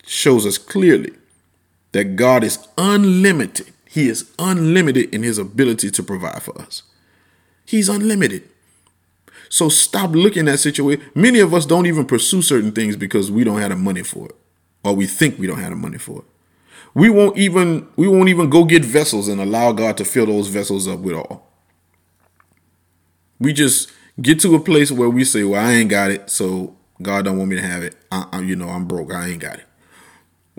shows 0.05 0.45
us 0.45 0.57
clearly 0.57 1.13
that 1.91 2.15
God 2.15 2.43
is 2.43 2.67
unlimited. 2.77 3.73
He 3.89 4.07
is 4.07 4.31
unlimited 4.37 5.13
in 5.13 5.23
his 5.23 5.37
ability 5.37 5.89
to 5.91 6.03
provide 6.03 6.43
for 6.43 6.59
us. 6.61 6.83
He's 7.65 7.89
unlimited. 7.89 8.43
So 9.49 9.69
stop 9.69 10.11
looking 10.11 10.47
at 10.47 10.59
situation. 10.59 11.03
Many 11.15 11.39
of 11.39 11.53
us 11.53 11.65
don't 11.65 11.85
even 11.85 12.05
pursue 12.05 12.41
certain 12.41 12.71
things 12.71 12.95
because 12.95 13.31
we 13.31 13.43
don't 13.43 13.61
have 13.61 13.69
the 13.69 13.75
money 13.75 14.03
for 14.03 14.27
it, 14.27 14.35
or 14.83 14.93
we 14.95 15.07
think 15.07 15.39
we 15.39 15.47
don't 15.47 15.59
have 15.59 15.69
the 15.69 15.75
money 15.75 15.97
for 15.97 16.19
it. 16.19 16.25
We 16.93 17.09
won't 17.09 17.37
even 17.37 17.87
we 17.95 18.07
won't 18.07 18.29
even 18.29 18.49
go 18.49 18.65
get 18.65 18.85
vessels 18.85 19.27
and 19.27 19.41
allow 19.41 19.71
God 19.71 19.97
to 19.97 20.05
fill 20.05 20.27
those 20.27 20.47
vessels 20.47 20.87
up 20.87 20.99
with 20.99 21.15
all. 21.15 21.51
We 23.39 23.53
just 23.53 23.91
get 24.21 24.39
to 24.41 24.55
a 24.55 24.59
place 24.59 24.91
where 24.91 25.09
we 25.09 25.23
say, 25.23 25.43
"Well, 25.43 25.63
I 25.63 25.73
ain't 25.73 25.89
got 25.89 26.11
it, 26.11 26.29
so 26.29 26.75
God 27.01 27.25
don't 27.25 27.37
want 27.37 27.49
me 27.49 27.57
to 27.57 27.61
have 27.61 27.83
it. 27.83 27.95
I, 28.11 28.27
I, 28.31 28.39
you 28.41 28.55
know, 28.55 28.69
I'm 28.69 28.85
broke. 28.87 29.13
I 29.13 29.27
ain't 29.27 29.41
got 29.41 29.59
it." 29.59 29.65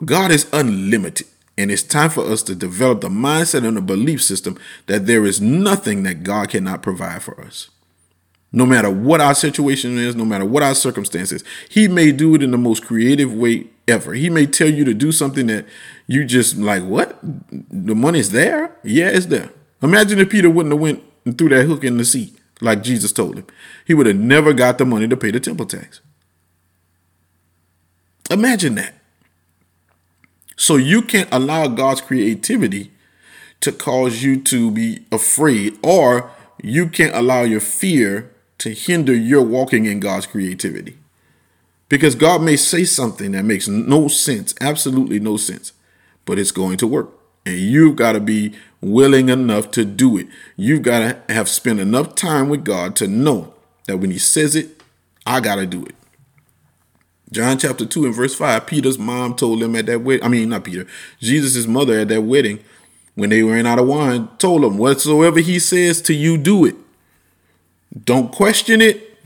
God 0.05 0.31
is 0.31 0.47
unlimited, 0.53 1.27
and 1.57 1.71
it's 1.71 1.83
time 1.83 2.11
for 2.11 2.25
us 2.25 2.43
to 2.45 2.55
develop 2.55 3.01
the 3.01 3.09
mindset 3.09 3.67
and 3.67 3.77
the 3.77 3.81
belief 3.81 4.23
system 4.23 4.59
that 4.87 5.07
there 5.07 5.25
is 5.25 5.41
nothing 5.41 6.03
that 6.03 6.23
God 6.23 6.51
cannot 6.51 6.83
provide 6.83 7.23
for 7.23 7.41
us. 7.41 7.71
No 8.53 8.67
matter 8.67 8.91
what 8.91 9.21
our 9.21 9.35
situation 9.35 9.99
is, 9.99 10.15
no 10.15 10.25
matter 10.25 10.45
what 10.45 10.63
our 10.63 10.75
circumstances, 10.75 11.43
He 11.69 11.89
may 11.89 12.13
do 12.13 12.35
it 12.35 12.43
in 12.43 12.51
the 12.51 12.59
most 12.59 12.85
creative 12.85 13.33
way 13.33 13.69
ever. 13.89 14.15
He 14.15 14.29
may 14.29 14.47
tell 14.47 14.69
you 14.69 14.85
to 14.85 14.95
do 14.95 15.13
something 15.13 15.47
that 15.47 15.67
you 16.07 16.25
just 16.25 16.57
like, 16.57 16.83
what? 16.83 17.19
The 17.23 17.95
money's 17.95 18.31
there? 18.31 18.77
Yeah, 18.83 19.09
it's 19.09 19.27
there. 19.27 19.51
Imagine 19.83 20.19
if 20.19 20.31
Peter 20.31 20.51
wouldn't 20.51 20.73
have 20.73 20.81
went 20.81 21.03
and 21.25 21.37
threw 21.37 21.49
that 21.51 21.65
hook 21.65 21.85
in 21.85 21.97
the 21.97 22.05
sea 22.05 22.36
like 22.61 22.83
Jesus 22.83 23.13
told 23.13 23.37
him. 23.37 23.47
He 23.87 23.95
would 23.95 24.07
have 24.07 24.17
never 24.17 24.53
got 24.53 24.79
the 24.79 24.85
money 24.85 25.09
to 25.09 25.17
pay 25.17 25.31
the 25.31 25.41
temple 25.41 25.67
tax. 25.67 26.01
Imagine 28.31 28.75
that. 28.77 28.95
So 30.57 30.77
you 30.77 31.03
can't 31.03 31.29
allow 31.31 31.69
God's 31.69 32.01
creativity 32.01 32.91
to 33.61 33.73
cause 33.73 34.23
you 34.23 34.41
to 34.43 34.71
be 34.71 35.05
afraid, 35.13 35.79
or 35.83 36.31
you 36.63 36.89
can't 36.89 37.15
allow 37.15 37.43
your 37.43 37.61
fear 37.61 38.33
to 38.59 38.71
hinder 38.71 39.15
your 39.15 39.43
walking 39.43 39.85
in 39.85 40.01
God's 40.01 40.27
creativity. 40.27 40.97
Because 41.89 42.15
God 42.15 42.43
may 42.43 42.57
say 42.57 42.85
something 42.85 43.33
that 43.33 43.45
makes 43.45 43.69
no 43.69 44.09
sense, 44.09 44.55
absolutely 44.61 45.21
no 45.21 45.37
sense, 45.37 45.73
but 46.25 46.39
it's 46.39 46.51
going 46.51 46.79
to 46.79 46.87
work. 46.87 47.16
And 47.47 47.57
you've 47.57 47.95
got 47.95 48.13
to 48.13 48.21
be 48.21 48.53
willing 48.81 49.29
enough 49.29 49.71
to 49.71 49.85
do 49.85 50.19
it. 50.19 50.27
You've 50.57 50.83
got 50.83 50.99
to 51.27 51.33
have 51.33 51.49
spent 51.49 51.79
enough 51.79 52.17
time 52.17 52.49
with 52.49 52.65
God 52.65 52.97
to 52.97 53.07
know 53.07 53.55
that 53.87 53.99
when 53.99 54.11
He 54.11 54.19
says 54.19 54.57
it, 54.57 54.83
I 55.25 55.41
got 55.41 55.55
to 55.55 55.67
do 55.67 55.85
it. 55.85 55.95
John 57.33 57.57
chapter 57.59 57.87
2 57.87 58.07
and 58.07 58.15
verse 58.15 58.35
5, 58.35 58.67
Peter's 58.67 58.99
mom 58.99 59.35
told 59.35 59.63
him 59.63 59.75
at 59.75 59.87
that 59.87 60.03
wedding, 60.03 60.25
I 60.25 60.29
mean, 60.29 60.49
not 60.49 60.65
Peter, 60.65 60.87
Jesus' 61.21 61.67
mother 61.67 61.99
at 61.99 62.09
that 62.09 62.23
wedding, 62.23 62.61
when 63.15 63.31
they 63.31 63.43
ran 63.43 63.67
out 63.67 63.81
of 63.81 63.89
wine, 63.89 64.29
told 64.39 64.63
him, 64.63 64.79
Whatsoever 64.79 65.41
he 65.41 65.59
says 65.59 66.01
to 66.03 66.15
you, 66.15 66.37
do 66.37 66.65
it. 66.65 66.77
Don't 68.05 68.31
question 68.31 68.81
it. 68.81 69.19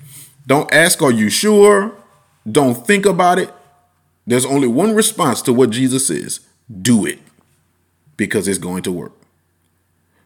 Don't 0.47 0.73
ask, 0.73 1.03
Are 1.03 1.11
you 1.11 1.29
sure? 1.29 1.95
Don't 2.51 2.87
think 2.87 3.05
about 3.05 3.39
it. 3.39 3.53
There's 4.27 4.47
only 4.47 4.69
one 4.69 4.95
response 4.95 5.43
to 5.43 5.53
what 5.53 5.71
Jesus 5.71 6.07
says 6.07 6.41
do 6.83 7.05
it 7.05 7.19
because 8.21 8.47
it's 8.47 8.59
going 8.59 8.83
to 8.83 8.93
work. 8.93 9.13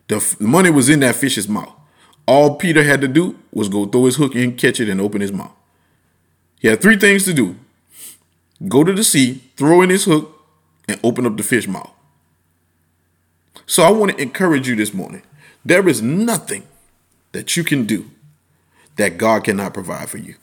The 0.08 0.36
money 0.40 0.68
was 0.68 0.88
in 0.88 0.98
that 0.98 1.14
fish's 1.14 1.48
mouth. 1.48 1.72
All 2.26 2.56
Peter 2.56 2.82
had 2.82 3.00
to 3.02 3.06
do 3.06 3.38
was 3.52 3.68
go 3.68 3.86
throw 3.86 4.06
his 4.06 4.16
hook 4.16 4.34
in, 4.34 4.56
catch 4.56 4.80
it, 4.80 4.88
and 4.88 5.00
open 5.00 5.20
his 5.20 5.32
mouth. 5.32 5.52
He 6.58 6.66
had 6.66 6.82
three 6.82 6.96
things 6.96 7.24
to 7.26 7.32
do 7.32 7.54
go 8.66 8.82
to 8.82 8.92
the 8.92 9.04
sea, 9.04 9.44
throw 9.56 9.80
in 9.82 9.90
his 9.90 10.06
hook, 10.06 10.44
and 10.88 10.98
open 11.04 11.24
up 11.24 11.36
the 11.36 11.44
fish 11.44 11.68
mouth. 11.68 11.92
So 13.64 13.84
I 13.84 13.92
want 13.92 14.10
to 14.10 14.20
encourage 14.20 14.66
you 14.66 14.74
this 14.74 14.92
morning. 14.92 15.22
There 15.64 15.88
is 15.88 16.02
nothing 16.02 16.64
that 17.30 17.56
you 17.56 17.62
can 17.62 17.86
do 17.86 18.10
that 18.96 19.18
God 19.18 19.44
cannot 19.44 19.72
provide 19.72 20.10
for 20.10 20.18
you. 20.18 20.34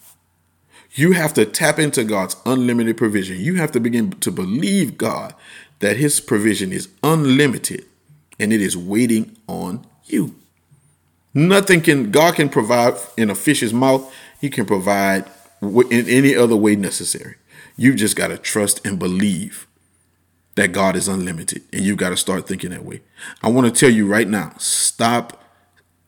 You 0.94 1.12
have 1.12 1.34
to 1.34 1.44
tap 1.44 1.78
into 1.78 2.04
God's 2.04 2.36
unlimited 2.46 2.96
provision. 2.96 3.38
You 3.40 3.56
have 3.56 3.72
to 3.72 3.80
begin 3.80 4.12
to 4.12 4.30
believe 4.30 4.96
God 4.96 5.34
that 5.82 5.96
His 5.96 6.20
provision 6.20 6.72
is 6.72 6.88
unlimited 7.02 7.84
and 8.38 8.52
it 8.52 8.62
is 8.62 8.76
waiting 8.76 9.36
on 9.48 9.84
you. 10.04 10.34
Nothing 11.34 11.80
can, 11.80 12.10
God 12.10 12.36
can 12.36 12.48
provide 12.48 12.94
in 13.16 13.30
a 13.30 13.34
fish's 13.34 13.74
mouth, 13.74 14.12
He 14.40 14.48
can 14.48 14.64
provide 14.64 15.26
in 15.60 16.08
any 16.08 16.36
other 16.36 16.56
way 16.56 16.76
necessary. 16.76 17.34
You 17.76 17.94
just 17.94 18.16
got 18.16 18.28
to 18.28 18.38
trust 18.38 18.86
and 18.86 18.98
believe 18.98 19.66
that 20.54 20.68
God 20.68 20.94
is 20.94 21.08
unlimited 21.08 21.62
and 21.72 21.82
you 21.82 21.96
got 21.96 22.10
to 22.10 22.16
start 22.16 22.46
thinking 22.46 22.70
that 22.70 22.84
way. 22.84 23.02
I 23.42 23.48
want 23.48 23.66
to 23.66 23.80
tell 23.80 23.90
you 23.90 24.06
right 24.06 24.28
now 24.28 24.54
stop 24.58 25.42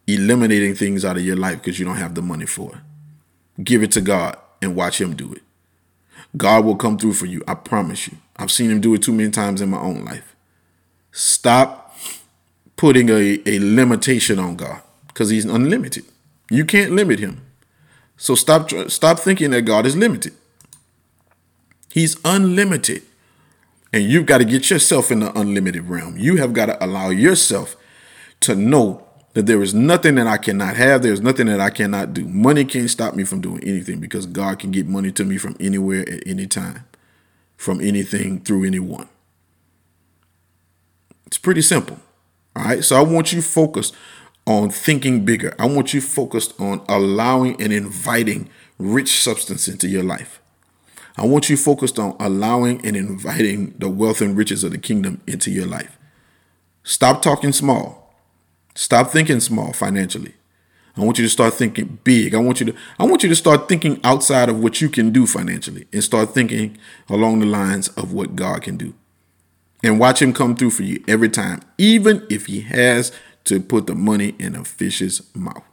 eliminating 0.07 0.77
things 0.77 1.05
out 1.05 1.17
of 1.17 1.25
your 1.25 1.37
life 1.37 1.59
because 1.59 1.81
you 1.81 1.85
don't 1.85 1.97
have 1.97 2.15
the 2.15 2.23
money 2.23 2.47
for 2.47 2.77
it. 2.77 3.65
Give 3.65 3.83
it 3.83 3.91
to 3.93 4.01
God 4.01 4.37
and 4.63 4.77
watch 4.77 5.01
Him 5.01 5.17
do 5.17 5.33
it. 5.33 5.43
God 6.37 6.64
will 6.64 6.77
come 6.77 6.98
through 6.98 7.14
for 7.14 7.27
you. 7.27 7.42
I 7.46 7.55
promise 7.55 8.09
you. 8.09 8.18
I've 8.37 8.50
seen 8.50 8.70
Him 8.70 8.81
do 8.81 8.94
it 8.94 9.03
too 9.03 9.12
many 9.12 9.31
times 9.31 9.61
in 9.61 9.70
my 9.70 9.79
own 9.79 10.05
life. 10.05 10.35
Stop 11.12 11.96
putting 12.77 13.09
a, 13.09 13.40
a 13.46 13.59
limitation 13.61 14.38
on 14.38 14.57
God 14.57 14.83
because 15.09 15.31
He's 15.31 15.44
unlimited. 15.44 16.05
You 16.50 16.64
can't 16.64 16.92
limit 16.92 17.20
Him. 17.20 17.42
So 18.16 18.35
stop 18.35 18.70
stop 18.88 19.18
thinking 19.18 19.50
that 19.50 19.62
God 19.62 19.87
is 19.87 19.96
limited. 19.96 20.35
He's 21.92 22.16
unlimited. 22.24 23.03
And 23.92 24.03
you've 24.03 24.27
got 24.27 24.38
to 24.38 24.44
get 24.44 24.70
yourself 24.70 25.12
in 25.12 25.20
the 25.20 25.38
unlimited 25.38 25.85
realm. 25.88 26.16
You 26.16 26.38
have 26.38 26.53
got 26.53 26.66
to 26.66 26.85
allow 26.85 27.11
yourself 27.11 27.77
to 28.40 28.57
know 28.57 29.04
that 29.35 29.47
there 29.47 29.62
is 29.62 29.75
nothing 29.75 30.14
that 30.14 30.27
I 30.27 30.38
cannot 30.38 30.77
have. 30.77 31.03
There's 31.03 31.20
nothing 31.20 31.47
that 31.47 31.61
I 31.61 31.70
cannot 31.70 32.14
do. 32.14 32.27
Money 32.27 32.64
can't 32.64 32.88
stop 32.88 33.14
me 33.14 33.25
from 33.25 33.40
doing 33.40 33.62
anything 33.64 34.01
because 34.01 34.27
God 34.27 34.61
can 34.61 34.70
get 34.70 34.87
money 34.87 35.12
to 35.12 35.25
me 35.25 35.38
from 35.38 35.57
anywhere 35.61 36.09
at 36.09 36.27
any 36.27 36.47
time, 36.47 36.85
from 37.57 37.81
anything 37.81 38.40
through 38.40 38.64
anyone. 38.64 39.09
It's 41.27 41.38
pretty 41.38 41.62
simple. 41.62 41.99
All 42.55 42.64
right. 42.64 42.85
So 42.85 42.97
I 42.97 43.03
want 43.03 43.33
you 43.33 43.42
focused 43.42 43.94
on 44.47 44.70
thinking 44.70 45.25
bigger. 45.25 45.55
I 45.59 45.66
want 45.66 45.92
you 45.92 46.01
focused 46.01 46.59
on 46.61 46.83
allowing 46.88 47.61
and 47.61 47.73
inviting 47.73 48.49
rich 48.79 49.20
substance 49.20 49.66
into 49.66 49.88
your 49.88 50.05
life. 50.05 50.40
I 51.16 51.27
want 51.27 51.49
you 51.49 51.57
focused 51.57 51.99
on 51.99 52.16
allowing 52.20 52.85
and 52.87 52.97
inviting 52.97 53.75
the 53.79 53.88
wealth 53.88 54.20
and 54.20 54.37
riches 54.37 54.62
of 54.62 54.70
the 54.70 54.79
kingdom 54.79 55.23
into 55.27 55.51
your 55.51 55.66
life. 55.66 55.97
Stop 56.85 57.23
talking 57.23 57.53
small. 57.53 58.04
Stop 58.75 59.11
thinking 59.11 59.41
small 59.41 59.73
financially. 59.73 60.35
I 60.97 61.01
want 61.01 61.19
you 61.19 61.25
to 61.25 61.31
start 61.31 61.55
thinking 61.55 61.99
big. 62.05 62.35
I 62.35 62.39
want 62.39 62.61
you 62.61 62.67
to 62.67 62.75
I 62.99 63.05
want 63.05 63.23
you 63.23 63.29
to 63.29 63.37
start 63.37 63.69
thinking 63.69 64.01
outside 64.05 64.49
of 64.49 64.61
what 64.61 64.81
you 64.81 64.89
can 64.89 65.11
do 65.11 65.27
financially 65.27 65.87
and 65.93 66.05
start 66.05 66.31
thinking 66.31 66.79
along 67.09 67.41
the 67.41 67.47
lines 67.47 67.89
of 67.89 68.13
what 68.13 68.37
God 68.37 68.63
can 68.63 68.77
do. 68.77 68.95
And 69.83 70.01
watch 70.01 70.23
him 70.23 70.33
come 70.33 70.57
through 70.57 70.71
for 70.71 70.83
you 70.83 71.03
every 71.07 71.29
time, 71.29 71.61
even 71.79 72.27
if 72.31 72.47
he 72.47 72.61
has 72.63 73.13
to 73.45 73.61
put 73.61 73.87
the 73.87 73.95
money 73.95 74.35
in 74.39 74.55
a 74.55 74.65
fish's 74.65 75.23
mouth. 75.35 75.65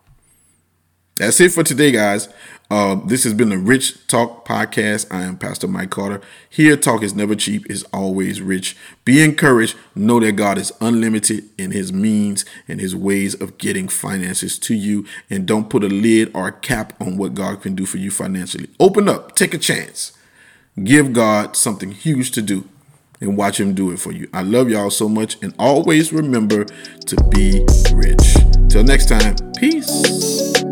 That's 1.21 1.39
it 1.39 1.51
for 1.51 1.63
today, 1.63 1.91
guys. 1.91 2.29
Uh, 2.71 2.95
this 3.05 3.25
has 3.25 3.36
been 3.36 3.49
the 3.49 3.57
Rich 3.60 4.07
Talk 4.07 4.43
Podcast. 4.43 5.05
I 5.12 5.21
am 5.21 5.38
Pastor 5.38 5.67
Mike 5.67 5.91
Carter. 5.91 6.19
Here, 6.49 6.75
talk 6.75 7.03
is 7.03 7.13
never 7.13 7.36
cheap, 7.36 7.67
it's 7.69 7.84
always 7.93 8.41
rich. 8.41 8.75
Be 9.05 9.23
encouraged. 9.23 9.77
Know 9.93 10.19
that 10.19 10.31
God 10.31 10.57
is 10.57 10.73
unlimited 10.81 11.47
in 11.60 11.69
his 11.69 11.93
means 11.93 12.43
and 12.67 12.81
his 12.81 12.95
ways 12.95 13.36
of 13.36 13.60
getting 13.60 13.88
finances 13.88 14.57
to 14.57 14.73
you. 14.73 15.05
And 15.29 15.45
don't 15.45 15.69
put 15.69 15.84
a 15.84 15.89
lid 15.89 16.31
or 16.34 16.47
a 16.47 16.51
cap 16.51 16.99
on 16.99 17.17
what 17.17 17.36
God 17.36 17.62
can 17.62 17.75
do 17.75 17.86
for 17.86 17.97
you 17.97 18.10
financially. 18.10 18.71
Open 18.79 19.07
up, 19.07 19.36
take 19.36 19.53
a 19.53 19.60
chance. 19.60 20.13
Give 20.84 21.13
God 21.13 21.55
something 21.55 21.91
huge 21.91 22.31
to 22.31 22.41
do 22.41 22.67
and 23.19 23.38
watch 23.38 23.60
him 23.60 23.75
do 23.75 23.91
it 23.91 23.99
for 23.99 24.12
you. 24.12 24.27
I 24.34 24.41
love 24.41 24.71
y'all 24.71 24.89
so 24.89 25.07
much. 25.07 25.38
And 25.43 25.53
always 25.60 26.12
remember 26.12 26.65
to 26.65 27.23
be 27.25 27.63
rich. 27.93 28.34
Till 28.69 28.84
next 28.84 29.07
time, 29.07 29.36
peace. 29.60 30.70